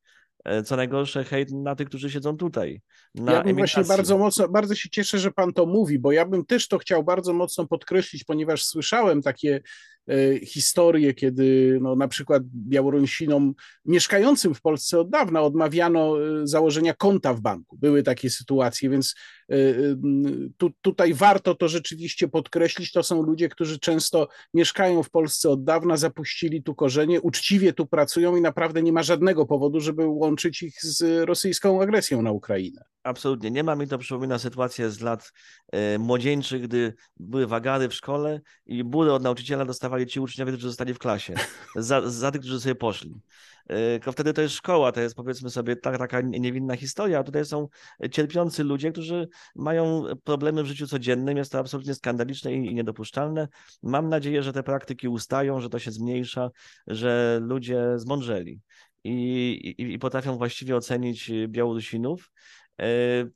E, 0.45 0.63
co 0.63 0.75
najgorsze, 0.75 1.23
hejt 1.23 1.51
na 1.51 1.75
tych, 1.75 1.87
którzy 1.87 2.11
siedzą 2.11 2.37
tutaj. 2.37 2.81
ja 3.15 3.23
bym 3.23 3.33
emigracji. 3.33 3.53
właśnie 3.55 3.83
bardzo 3.83 4.17
mocno, 4.17 4.49
bardzo 4.49 4.75
się 4.75 4.89
cieszę, 4.89 5.19
że 5.19 5.31
pan 5.31 5.53
to 5.53 5.65
mówi, 5.65 5.99
bo 5.99 6.11
ja 6.11 6.25
bym 6.25 6.45
też 6.45 6.67
to 6.67 6.77
chciał 6.77 7.03
bardzo 7.03 7.33
mocno 7.33 7.67
podkreślić, 7.67 8.23
ponieważ 8.23 8.63
słyszałem 8.63 9.21
takie 9.21 9.61
historie, 10.45 11.13
kiedy 11.13 11.79
no, 11.81 11.95
na 11.95 12.07
przykład 12.07 12.43
Białorusinom 12.43 13.53
mieszkającym 13.85 14.53
w 14.53 14.61
Polsce 14.61 14.99
od 14.99 15.09
dawna 15.09 15.41
odmawiano 15.41 16.17
e, 16.17 16.47
założenia 16.47 16.93
konta 16.93 17.33
w 17.33 17.41
banku. 17.41 17.77
Były 17.77 18.03
takie 18.03 18.29
sytuacje, 18.29 18.89
więc 18.89 19.15
e, 19.49 19.55
tu, 20.57 20.71
tutaj 20.81 21.13
warto 21.13 21.55
to 21.55 21.67
rzeczywiście 21.67 22.27
podkreślić. 22.27 22.91
To 22.91 23.03
są 23.03 23.21
ludzie, 23.21 23.49
którzy 23.49 23.79
często 23.79 24.27
mieszkają 24.53 25.03
w 25.03 25.09
Polsce 25.09 25.49
od 25.49 25.63
dawna, 25.63 25.97
zapuścili 25.97 26.63
tu 26.63 26.75
korzenie, 26.75 27.21
uczciwie 27.21 27.73
tu 27.73 27.85
pracują 27.85 28.35
i 28.35 28.41
naprawdę 28.41 28.83
nie 28.83 28.93
ma 28.93 29.03
żadnego 29.03 29.45
powodu, 29.45 29.79
żeby 29.79 30.05
łączyć 30.05 30.63
ich 30.63 30.81
z 30.81 31.25
rosyjską 31.27 31.81
agresją 31.81 32.21
na 32.21 32.31
Ukrainę. 32.31 32.81
Absolutnie. 33.03 33.51
Nie 33.51 33.63
ma 33.63 33.75
mi 33.75 33.87
to 33.87 33.97
przypomina 33.97 34.39
sytuację 34.39 34.89
z 34.89 35.01
lat 35.01 35.31
e, 35.71 35.97
młodzieńczych, 35.97 36.61
gdy 36.61 36.93
były 37.19 37.47
wagary 37.47 37.89
w 37.89 37.93
szkole 37.93 38.41
i 38.65 38.83
bury 38.83 39.13
od 39.13 39.23
nauczyciela 39.23 39.65
ci 40.07 40.19
uczniowie, 40.19 40.51
którzy 40.51 40.67
zostali 40.67 40.93
w 40.93 40.99
klasie, 40.99 41.33
za, 41.75 42.09
za 42.09 42.31
tych, 42.31 42.41
którzy 42.41 42.59
sobie 42.59 42.75
poszli. 42.75 43.21
E, 43.69 44.11
wtedy 44.11 44.33
to 44.33 44.41
jest 44.41 44.55
szkoła, 44.55 44.91
to 44.91 45.01
jest 45.01 45.15
powiedzmy 45.15 45.49
sobie 45.49 45.75
ta, 45.75 45.97
taka 45.97 46.21
niewinna 46.21 46.75
historia, 46.75 47.19
a 47.19 47.23
tutaj 47.23 47.45
są 47.45 47.67
cierpiący 48.11 48.63
ludzie, 48.63 48.91
którzy 48.91 49.27
mają 49.55 50.03
problemy 50.23 50.63
w 50.63 50.65
życiu 50.65 50.87
codziennym. 50.87 51.37
Jest 51.37 51.51
to 51.51 51.59
absolutnie 51.59 51.93
skandaliczne 51.93 52.53
i, 52.53 52.55
i 52.71 52.75
niedopuszczalne. 52.75 53.47
Mam 53.83 54.09
nadzieję, 54.09 54.43
że 54.43 54.53
te 54.53 54.63
praktyki 54.63 55.07
ustają, 55.07 55.59
że 55.59 55.69
to 55.69 55.79
się 55.79 55.91
zmniejsza, 55.91 56.49
że 56.87 57.39
ludzie 57.41 57.83
zmądrzeli. 57.95 58.61
I, 59.03 59.75
i, 59.77 59.93
i 59.93 59.99
potrafią 59.99 60.37
właściwie 60.37 60.75
ocenić 60.75 61.31
Białorusinów. 61.47 62.31
E, 62.81 62.85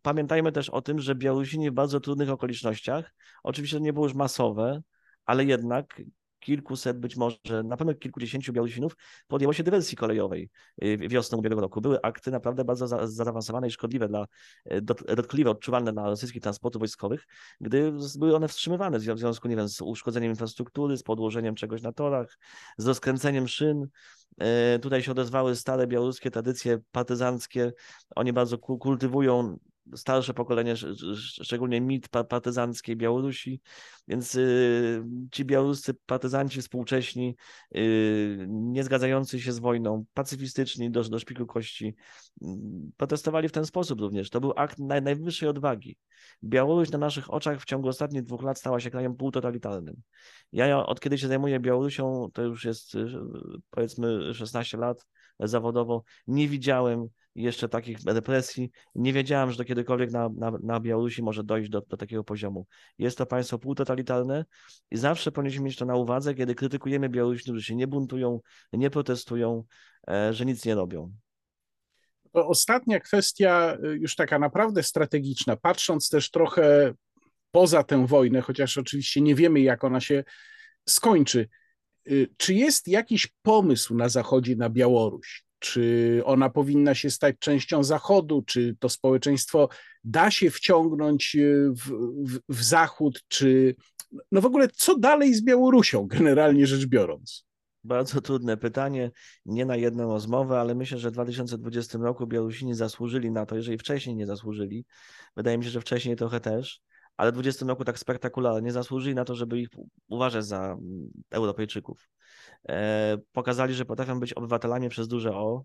pamiętajmy 0.02 0.52
też 0.52 0.70
o 0.70 0.82
tym, 0.82 1.00
że 1.00 1.16
Białorusini 1.16 1.72
w 1.72 1.74
bardzo 1.74 2.00
trudnych 2.00 2.30
okolicznościach, 2.30 3.14
oczywiście 3.44 3.78
to 3.78 3.84
nie 3.84 3.94
było 3.94 4.06
już 4.06 4.16
masowe, 4.16 4.82
ale 5.26 5.46
jednak 5.46 6.02
kilkuset, 6.46 7.00
być 7.00 7.18
może 7.18 7.64
na 7.64 7.78
pewno 7.78 7.94
kilkudziesięciu 7.94 8.54
Białorusinów 8.54 8.96
podjęło 9.28 9.54
się 9.54 9.64
dywersji 9.64 9.98
kolejowej 9.98 10.50
y, 10.84 10.98
wiosną 10.98 11.38
ubiegłego 11.38 11.62
roku. 11.62 11.82
Były 11.82 12.02
akty 12.02 12.32
naprawdę 12.32 12.66
bardzo 12.66 13.08
zaawansowane 13.08 13.68
i 13.68 13.72
szkodliwe 13.72 14.08
dla, 14.08 14.26
y, 14.72 14.82
dotkliwe, 15.16 15.50
odczuwalne 15.50 15.94
dla 15.94 16.04
rosyjskich 16.04 16.42
transportów 16.42 16.80
wojskowych, 16.80 17.26
gdy 17.62 17.94
były 18.20 18.36
one 18.36 18.48
wstrzymywane 18.48 19.00
w 19.00 19.02
związku, 19.02 19.48
nie 19.48 19.56
wiem, 19.56 19.70
z 19.70 19.82
uszkodzeniem 19.82 20.30
infrastruktury, 20.30 20.98
z 20.98 21.04
podłożeniem 21.04 21.56
czegoś 21.56 21.82
na 21.82 21.92
torach, 21.92 22.38
z 22.78 22.88
rozkręceniem 22.88 23.48
szyn. 23.48 23.88
Y, 24.76 24.80
tutaj 24.80 25.04
się 25.04 25.12
odezwały 25.12 25.56
stare 25.56 25.88
białoruskie 25.88 26.32
tradycje 26.32 26.80
partyzanckie. 26.92 27.74
Oni 28.16 28.34
bardzo 28.34 28.58
kultywują 28.58 29.58
starsze 29.96 30.34
pokolenie, 30.34 30.74
szczególnie 31.18 31.82
mit 31.82 32.10
partyzanckiej 32.10 32.96
Białorusi, 32.96 33.62
więc 34.08 34.36
y, 34.36 35.04
ci 35.32 35.46
białoruscy 35.46 35.94
partyzanci 36.06 36.62
współcześni, 36.62 37.36
y, 37.76 38.46
nie 38.50 38.84
zgadzający 38.84 39.42
się 39.42 39.52
z 39.52 39.60
wojną, 39.60 40.06
pacyfistyczni 40.14 40.92
do, 40.92 41.04
do 41.04 41.20
szpiku 41.20 41.46
kości, 41.46 41.96
mm, 42.42 42.92
protestowali 42.98 43.50
w 43.50 43.52
ten 43.52 43.66
sposób 43.66 44.02
również. 44.02 44.30
To 44.30 44.42
był 44.42 44.54
akt 44.56 44.80
naj, 44.80 45.02
najwyższej 45.02 45.50
odwagi. 45.50 45.98
Białoruś 46.44 46.92
na 46.92 46.98
naszych 46.98 47.34
oczach 47.34 47.62
w 47.62 47.66
ciągu 47.66 47.88
ostatnich 47.88 48.24
dwóch 48.24 48.44
lat 48.44 48.60
stała 48.60 48.80
się 48.80 48.92
krajem 48.92 49.16
półtotalitarnym. 49.16 49.96
Ja 50.52 50.86
od 50.86 51.00
kiedy 51.00 51.18
się 51.18 51.28
zajmuję 51.28 51.60
Białorusią, 51.60 52.30
to 52.34 52.42
już 52.42 52.66
jest 52.66 52.96
y, 52.96 53.08
powiedzmy 53.70 54.34
16 54.34 54.78
lat 54.78 55.06
zawodowo, 55.40 56.04
nie 56.28 56.48
widziałem 56.48 57.08
jeszcze 57.36 57.70
takich 57.70 57.98
represji. 58.06 58.72
Nie 58.96 59.14
wiedziałem, 59.14 59.52
że 59.52 59.58
to 59.58 59.64
kiedykolwiek 59.64 60.12
na, 60.12 60.30
na, 60.30 60.52
na 60.64 60.80
Białorusi 60.80 61.24
może 61.24 61.44
dojść 61.44 61.70
do, 61.70 61.82
do 61.82 61.98
takiego 61.98 62.24
poziomu. 62.24 62.68
Jest 62.98 63.18
to 63.18 63.26
państwo 63.26 63.60
półtotalitarne 63.60 64.46
i 64.92 64.98
zawsze 64.98 65.32
powinniśmy 65.32 65.64
mieć 65.64 65.76
to 65.76 65.86
na 65.86 65.96
uwadze, 65.96 66.36
kiedy 66.36 66.56
krytykujemy 66.56 67.10
Białorusinów, 67.10 67.60
że 67.60 67.66
się 67.66 67.76
nie 67.76 67.88
buntują, 67.88 68.40
nie 68.74 68.90
protestują, 68.90 69.64
e, 70.10 70.34
że 70.34 70.46
nic 70.46 70.66
nie 70.66 70.76
robią. 70.76 71.14
Ostatnia 72.34 73.00
kwestia, 73.00 73.78
y, 73.86 73.98
już 73.98 74.16
taka 74.16 74.40
naprawdę 74.40 74.84
strategiczna, 74.84 75.56
patrząc 75.56 76.10
też 76.10 76.32
trochę 76.32 76.94
poza 77.52 77.84
tę 77.84 78.08
wojnę, 78.08 78.42
chociaż 78.42 78.78
oczywiście 78.78 79.22
nie 79.22 79.36
wiemy, 79.36 79.60
jak 79.60 79.84
ona 79.84 80.02
się 80.02 80.24
skończy. 80.90 81.50
Y, 82.12 82.28
czy 82.38 82.54
jest 82.54 82.88
jakiś 82.88 83.28
pomysł 83.42 83.96
na 83.96 84.10
Zachodzie 84.10 84.56
na 84.56 84.70
Białoruś? 84.70 85.46
czy 85.60 86.22
ona 86.26 86.50
powinna 86.50 86.96
się 86.96 87.10
stać 87.10 87.36
częścią 87.40 87.84
Zachodu, 87.84 88.42
czy 88.42 88.76
to 88.80 88.90
społeczeństwo 88.90 89.70
da 90.04 90.32
się 90.32 90.52
wciągnąć 90.52 91.36
e, 91.36 91.40
w, 91.70 91.92
w, 92.28 92.40
w 92.50 92.64
Zachód, 92.64 93.24
czy 93.28 93.76
no 94.32 94.42
w 94.42 94.46
ogóle 94.46 94.68
co 94.68 94.98
dalej 94.98 95.34
z 95.34 95.44
Białorusią, 95.44 96.08
generalnie 96.18 96.68
rzecz 96.68 96.86
biorąc? 96.86 97.46
Bardzo 97.84 98.22
trudne 98.22 98.58
pytanie, 98.58 99.12
nie 99.46 99.66
na 99.66 99.76
jedną 99.76 100.08
rozmowę, 100.08 100.60
ale 100.60 100.76
myślę, 100.76 100.98
że 100.98 101.10
w 101.10 101.14
2020 101.14 101.98
roku 101.98 102.28
Białorusini 102.28 102.74
zasłużyli 102.74 103.32
na 103.32 103.46
to, 103.46 103.56
jeżeli 103.56 103.78
wcześniej 103.78 104.16
nie 104.16 104.26
zasłużyli. 104.26 104.86
Wydaje 105.36 105.58
mi 105.58 105.64
się, 105.64 105.70
że 105.70 105.82
wcześniej 105.82 106.16
trochę 106.16 106.40
też, 106.40 106.82
ale 107.18 107.32
w 107.32 107.34
2020 107.34 107.66
roku 107.66 107.86
tak 107.86 108.00
spektakularnie 108.00 108.72
zasłużyli 108.72 109.16
na 109.16 109.26
to, 109.26 109.36
żeby 109.36 109.60
ich 109.60 109.70
uważać 110.08 110.46
za 110.46 110.66
mm, 110.66 111.10
Europejczyków. 111.32 112.10
E, 112.70 113.18
pokazali, 113.32 113.74
że 113.74 113.86
potrafią 113.86 114.20
być 114.20 114.34
obywatelami 114.34 114.90
przez 114.90 115.08
duże 115.08 115.36
O, 115.36 115.64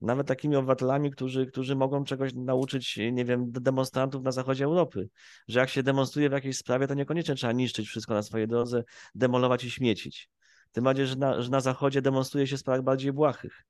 nawet 0.00 0.26
takimi 0.26 0.56
obywatelami, 0.56 1.10
którzy, 1.10 1.46
którzy 1.46 1.76
mogą 1.76 2.04
czegoś 2.04 2.34
nauczyć, 2.34 2.98
nie 3.12 3.24
wiem, 3.24 3.52
demonstrantów 3.52 4.22
na 4.22 4.32
zachodzie 4.32 4.64
Europy, 4.64 5.08
że 5.48 5.60
jak 5.60 5.68
się 5.68 5.82
demonstruje 5.82 6.28
w 6.28 6.32
jakiejś 6.32 6.56
sprawie, 6.56 6.86
to 6.86 6.94
niekoniecznie 6.94 7.34
trzeba 7.34 7.52
niszczyć 7.52 7.88
wszystko 7.88 8.14
na 8.14 8.22
swojej 8.22 8.48
drodze, 8.48 8.84
demolować 9.14 9.64
i 9.64 9.70
śmiecić. 9.70 10.30
Tym 10.72 10.84
bardziej, 10.84 11.06
że 11.06 11.16
na, 11.16 11.42
że 11.42 11.50
na 11.50 11.60
zachodzie 11.60 12.02
demonstruje 12.02 12.46
się 12.46 12.56
w 12.56 12.60
sprawach 12.60 12.82
bardziej 12.82 13.12
błahych. 13.12 13.64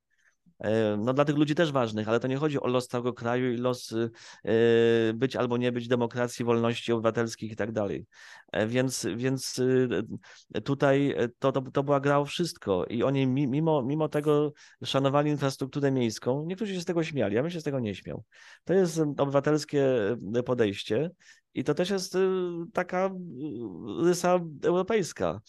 E, 0.59 0.97
no 0.97 1.13
dla 1.13 1.25
tych 1.25 1.37
ludzi 1.37 1.55
też 1.55 1.71
ważnych, 1.71 2.09
ale 2.09 2.19
to 2.19 2.27
nie 2.27 2.37
chodzi 2.37 2.59
o 2.59 2.67
los 2.67 2.87
całego 2.87 3.13
kraju 3.13 3.53
i 3.53 3.57
los 3.57 3.91
y, 3.91 4.09
y, 4.45 5.13
być 5.13 5.35
albo 5.35 5.57
nie 5.57 5.71
być 5.71 5.87
demokracji, 5.87 6.45
wolności 6.45 6.91
obywatelskich 6.91 7.51
i 7.51 7.55
tak 7.55 7.71
dalej. 7.71 8.05
E, 8.51 8.67
więc, 8.67 9.07
więc 9.15 9.59
y, 9.59 9.89
tutaj 10.63 11.15
to, 11.39 11.51
to, 11.51 11.61
to 11.61 11.83
była 11.83 11.99
gra 11.99 12.19
o 12.19 12.25
wszystko 12.25 12.85
i 12.85 13.03
oni 13.03 13.27
mimo, 13.27 13.83
mimo 13.83 14.09
tego 14.09 14.53
szanowali 14.83 15.31
infrastrukturę 15.31 15.91
miejską. 15.91 16.45
Niektórzy 16.47 16.75
się 16.75 16.81
z 16.81 16.85
tego 16.85 17.03
śmiali, 17.03 17.35
ja 17.35 17.41
bym 17.41 17.51
się 17.51 17.61
z 17.61 17.63
tego 17.63 17.79
nie 17.79 17.95
śmiał. 17.95 18.23
To 18.63 18.73
jest 18.73 18.99
obywatelskie 19.17 19.87
podejście 20.45 21.11
i 21.53 21.63
to 21.63 21.73
też 21.73 21.89
jest 21.89 22.17
taka 22.73 23.11
rysa 24.03 24.39
europejska. 24.63 25.41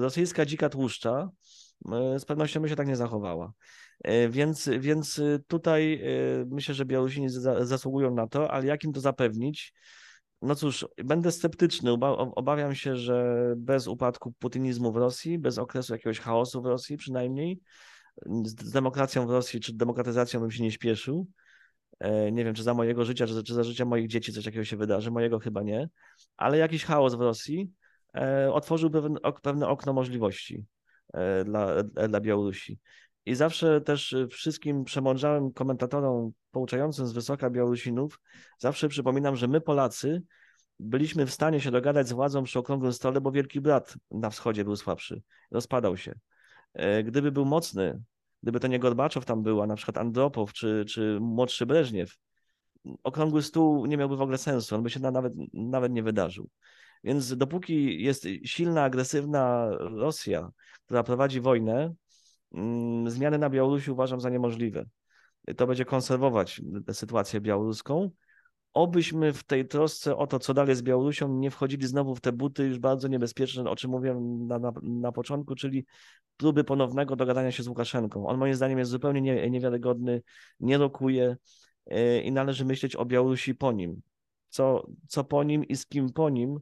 Rosyjska 0.00 0.46
dzika 0.46 0.68
tłuszcza 0.68 1.28
E, 1.28 1.41
z 2.18 2.24
pewnością 2.24 2.60
by 2.60 2.68
się 2.68 2.76
tak 2.76 2.86
nie 2.86 2.96
zachowała. 2.96 3.52
E, 4.04 4.28
więc, 4.28 4.70
więc 4.78 5.20
tutaj 5.46 5.94
e, 5.94 6.44
myślę, 6.50 6.74
że 6.74 6.84
Białorusini 6.84 7.28
zasługują 7.60 8.14
na 8.14 8.26
to, 8.26 8.50
ale 8.50 8.66
jak 8.66 8.84
im 8.84 8.92
to 8.92 9.00
zapewnić? 9.00 9.72
No 10.42 10.54
cóż, 10.54 10.86
będę 11.04 11.32
sceptyczny. 11.32 11.92
Obawiam 12.36 12.74
się, 12.74 12.96
że 12.96 13.36
bez 13.56 13.88
upadku 13.88 14.32
putinizmu 14.38 14.92
w 14.92 14.96
Rosji, 14.96 15.38
bez 15.38 15.58
okresu 15.58 15.92
jakiegoś 15.92 16.20
chaosu 16.20 16.62
w 16.62 16.66
Rosji 16.66 16.96
przynajmniej, 16.96 17.60
z 18.44 18.54
demokracją 18.72 19.26
w 19.26 19.30
Rosji 19.30 19.60
czy 19.60 19.72
demokratyzacją 19.76 20.40
bym 20.40 20.50
się 20.50 20.62
nie 20.62 20.70
śpieszył. 20.70 21.26
E, 22.00 22.32
Nie 22.32 22.44
wiem, 22.44 22.54
czy 22.54 22.62
za 22.62 22.74
mojego 22.74 23.04
życia, 23.04 23.26
czy, 23.26 23.54
za 23.54 23.64
życia 23.64 23.84
moich 23.84 24.08
dzieci 24.08 24.32
coś 24.32 24.44
takiego 24.44 24.64
się 24.64 24.76
wydarzy. 24.76 25.10
Mojego 25.10 25.38
chyba 25.38 25.62
nie. 25.62 25.88
Ale 26.36 26.58
jakiś 26.58 26.84
chaos 26.84 27.14
w 27.14 27.20
Rosji 27.20 27.70
e, 28.16 28.52
otworzył 28.52 28.90
pewne, 28.90 29.20
ok- 29.22 29.40
pewne 29.40 29.68
okno 29.68 29.92
możliwości 29.92 30.54
e, 30.56 30.81
dla, 31.44 31.74
e, 31.96 32.08
dla 32.08 32.20
Białorusi. 32.20 32.78
I 33.26 33.34
zawsze 33.34 33.80
też 33.80 34.12
e, 34.12 34.28
wszystkim 34.28 34.84
przemądrzałym 34.84 35.52
komentatorom 35.52 36.32
pouczającym 36.50 37.06
z 37.06 37.12
wysoka 37.12 37.50
Białorusinów, 37.50 38.20
zawsze 38.58 38.88
przypominam, 38.88 39.36
że 39.36 39.48
my 39.48 39.60
Polacy 39.60 40.22
byliśmy 40.80 41.26
w 41.26 41.30
stanie 41.30 41.60
się 41.60 41.70
dogadać 41.70 42.08
z 42.08 42.12
władzą 42.12 42.44
przy 42.44 42.58
okrągłym 42.58 42.92
stole, 42.92 43.20
bo 43.20 43.32
Wielki 43.32 43.60
Brat 43.60 43.94
na 44.10 44.30
wschodzie 44.30 44.64
był 44.64 44.76
słabszy, 44.76 45.22
rozpadał 45.50 45.96
się. 45.96 46.14
E, 46.74 47.04
Gdyby 47.04 47.32
był 47.32 47.44
mocny, 47.44 48.02
gdyby 48.42 48.60
to 48.60 48.68
nie 48.68 48.78
Gorbaczow 48.78 49.24
tam 49.24 49.42
był, 49.42 49.62
a 49.62 49.66
na 49.66 49.76
przykład 49.76 49.98
Andropow 49.98 50.52
czy, 50.52 50.84
czy 50.88 51.18
młodszy 51.20 51.66
Breżniew, 51.66 52.16
okrągły 53.02 53.42
stół 53.42 53.86
nie 53.86 53.96
miałby 53.96 54.16
w 54.16 54.22
ogóle 54.22 54.38
sensu, 54.38 54.74
on 54.74 54.82
by 54.82 54.90
się 54.90 55.00
na, 55.00 55.10
nawet, 55.10 55.32
nawet 55.52 55.92
nie 55.92 56.02
wydarzył. 56.02 56.48
Więc 57.04 57.36
dopóki 57.36 58.02
jest 58.02 58.26
silna, 58.44 58.82
agresywna 58.82 59.70
Rosja, 59.78 60.50
która 60.84 61.02
prowadzi 61.02 61.40
wojnę, 61.40 61.94
mm, 62.54 63.10
zmiany 63.10 63.38
na 63.38 63.50
Białorusi 63.50 63.90
uważam 63.90 64.20
za 64.20 64.30
niemożliwe. 64.30 64.84
To 65.56 65.66
będzie 65.66 65.84
konserwować 65.84 66.60
sytuację 66.92 67.40
białoruską. 67.40 68.10
Obyśmy 68.74 69.32
w 69.32 69.44
tej 69.44 69.68
trosce 69.68 70.16
o 70.16 70.26
to, 70.26 70.38
co 70.38 70.54
dalej 70.54 70.76
z 70.76 70.82
Białorusią, 70.82 71.38
nie 71.38 71.50
wchodzili 71.50 71.86
znowu 71.86 72.14
w 72.14 72.20
te 72.20 72.32
buty 72.32 72.64
już 72.64 72.78
bardzo 72.78 73.08
niebezpieczne, 73.08 73.70
o 73.70 73.76
czym 73.76 73.90
mówiłem 73.90 74.46
na, 74.46 74.58
na, 74.58 74.72
na 74.82 75.12
początku, 75.12 75.54
czyli 75.54 75.86
próby 76.36 76.64
ponownego 76.64 77.16
dogadania 77.16 77.52
się 77.52 77.62
z 77.62 77.68
Łukaszenką. 77.68 78.26
On 78.26 78.38
moim 78.38 78.54
zdaniem 78.54 78.78
jest 78.78 78.90
zupełnie 78.90 79.20
nie, 79.20 79.50
niewiarygodny, 79.50 80.22
nie 80.60 80.78
rokuje 80.78 81.36
yy, 81.86 82.20
i 82.20 82.32
należy 82.32 82.64
myśleć 82.64 82.96
o 82.96 83.04
Białorusi 83.04 83.54
po 83.54 83.72
nim. 83.72 84.02
Co, 84.48 84.86
co 85.08 85.24
po 85.24 85.44
nim 85.44 85.64
i 85.64 85.76
z 85.76 85.86
kim 85.86 86.12
po 86.12 86.30
nim, 86.30 86.60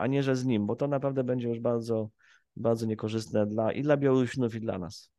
a 0.00 0.06
nie, 0.06 0.22
że 0.22 0.36
z 0.36 0.44
nim, 0.44 0.66
bo 0.66 0.76
to 0.76 0.88
naprawdę 0.88 1.24
będzie 1.24 1.48
już 1.48 1.60
bardzo, 1.60 2.10
bardzo 2.56 2.86
niekorzystne 2.86 3.46
dla, 3.46 3.72
i 3.72 3.82
dla 3.82 3.96
Białorusinów, 3.96 4.54
i 4.54 4.60
dla 4.60 4.78
nas. 4.78 5.10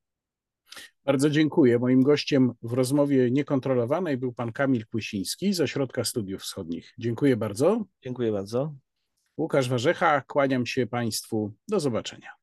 Bardzo 1.06 1.30
dziękuję. 1.30 1.80
Moim 1.80 2.04
gościem 2.04 2.52
w 2.62 2.74
rozmowie 2.74 3.32
niekontrolowanej 3.32 4.18
był 4.18 4.34
pan 4.34 4.52
Kamil 4.52 4.86
Kłysiński 4.88 5.54
z 5.54 5.62
Ośrodka 5.62 6.04
Studiów 6.04 6.42
Wschodnich. 6.42 6.94
Dziękuję 6.98 7.38
bardzo. 7.38 7.86
Dziękuję 8.04 8.32
bardzo. 8.32 8.76
Łukasz 9.38 9.70
Warzecha, 9.70 10.22
kłaniam 10.22 10.66
się 10.66 10.88
Państwu. 10.88 11.54
Do 11.68 11.80
zobaczenia. 11.80 12.41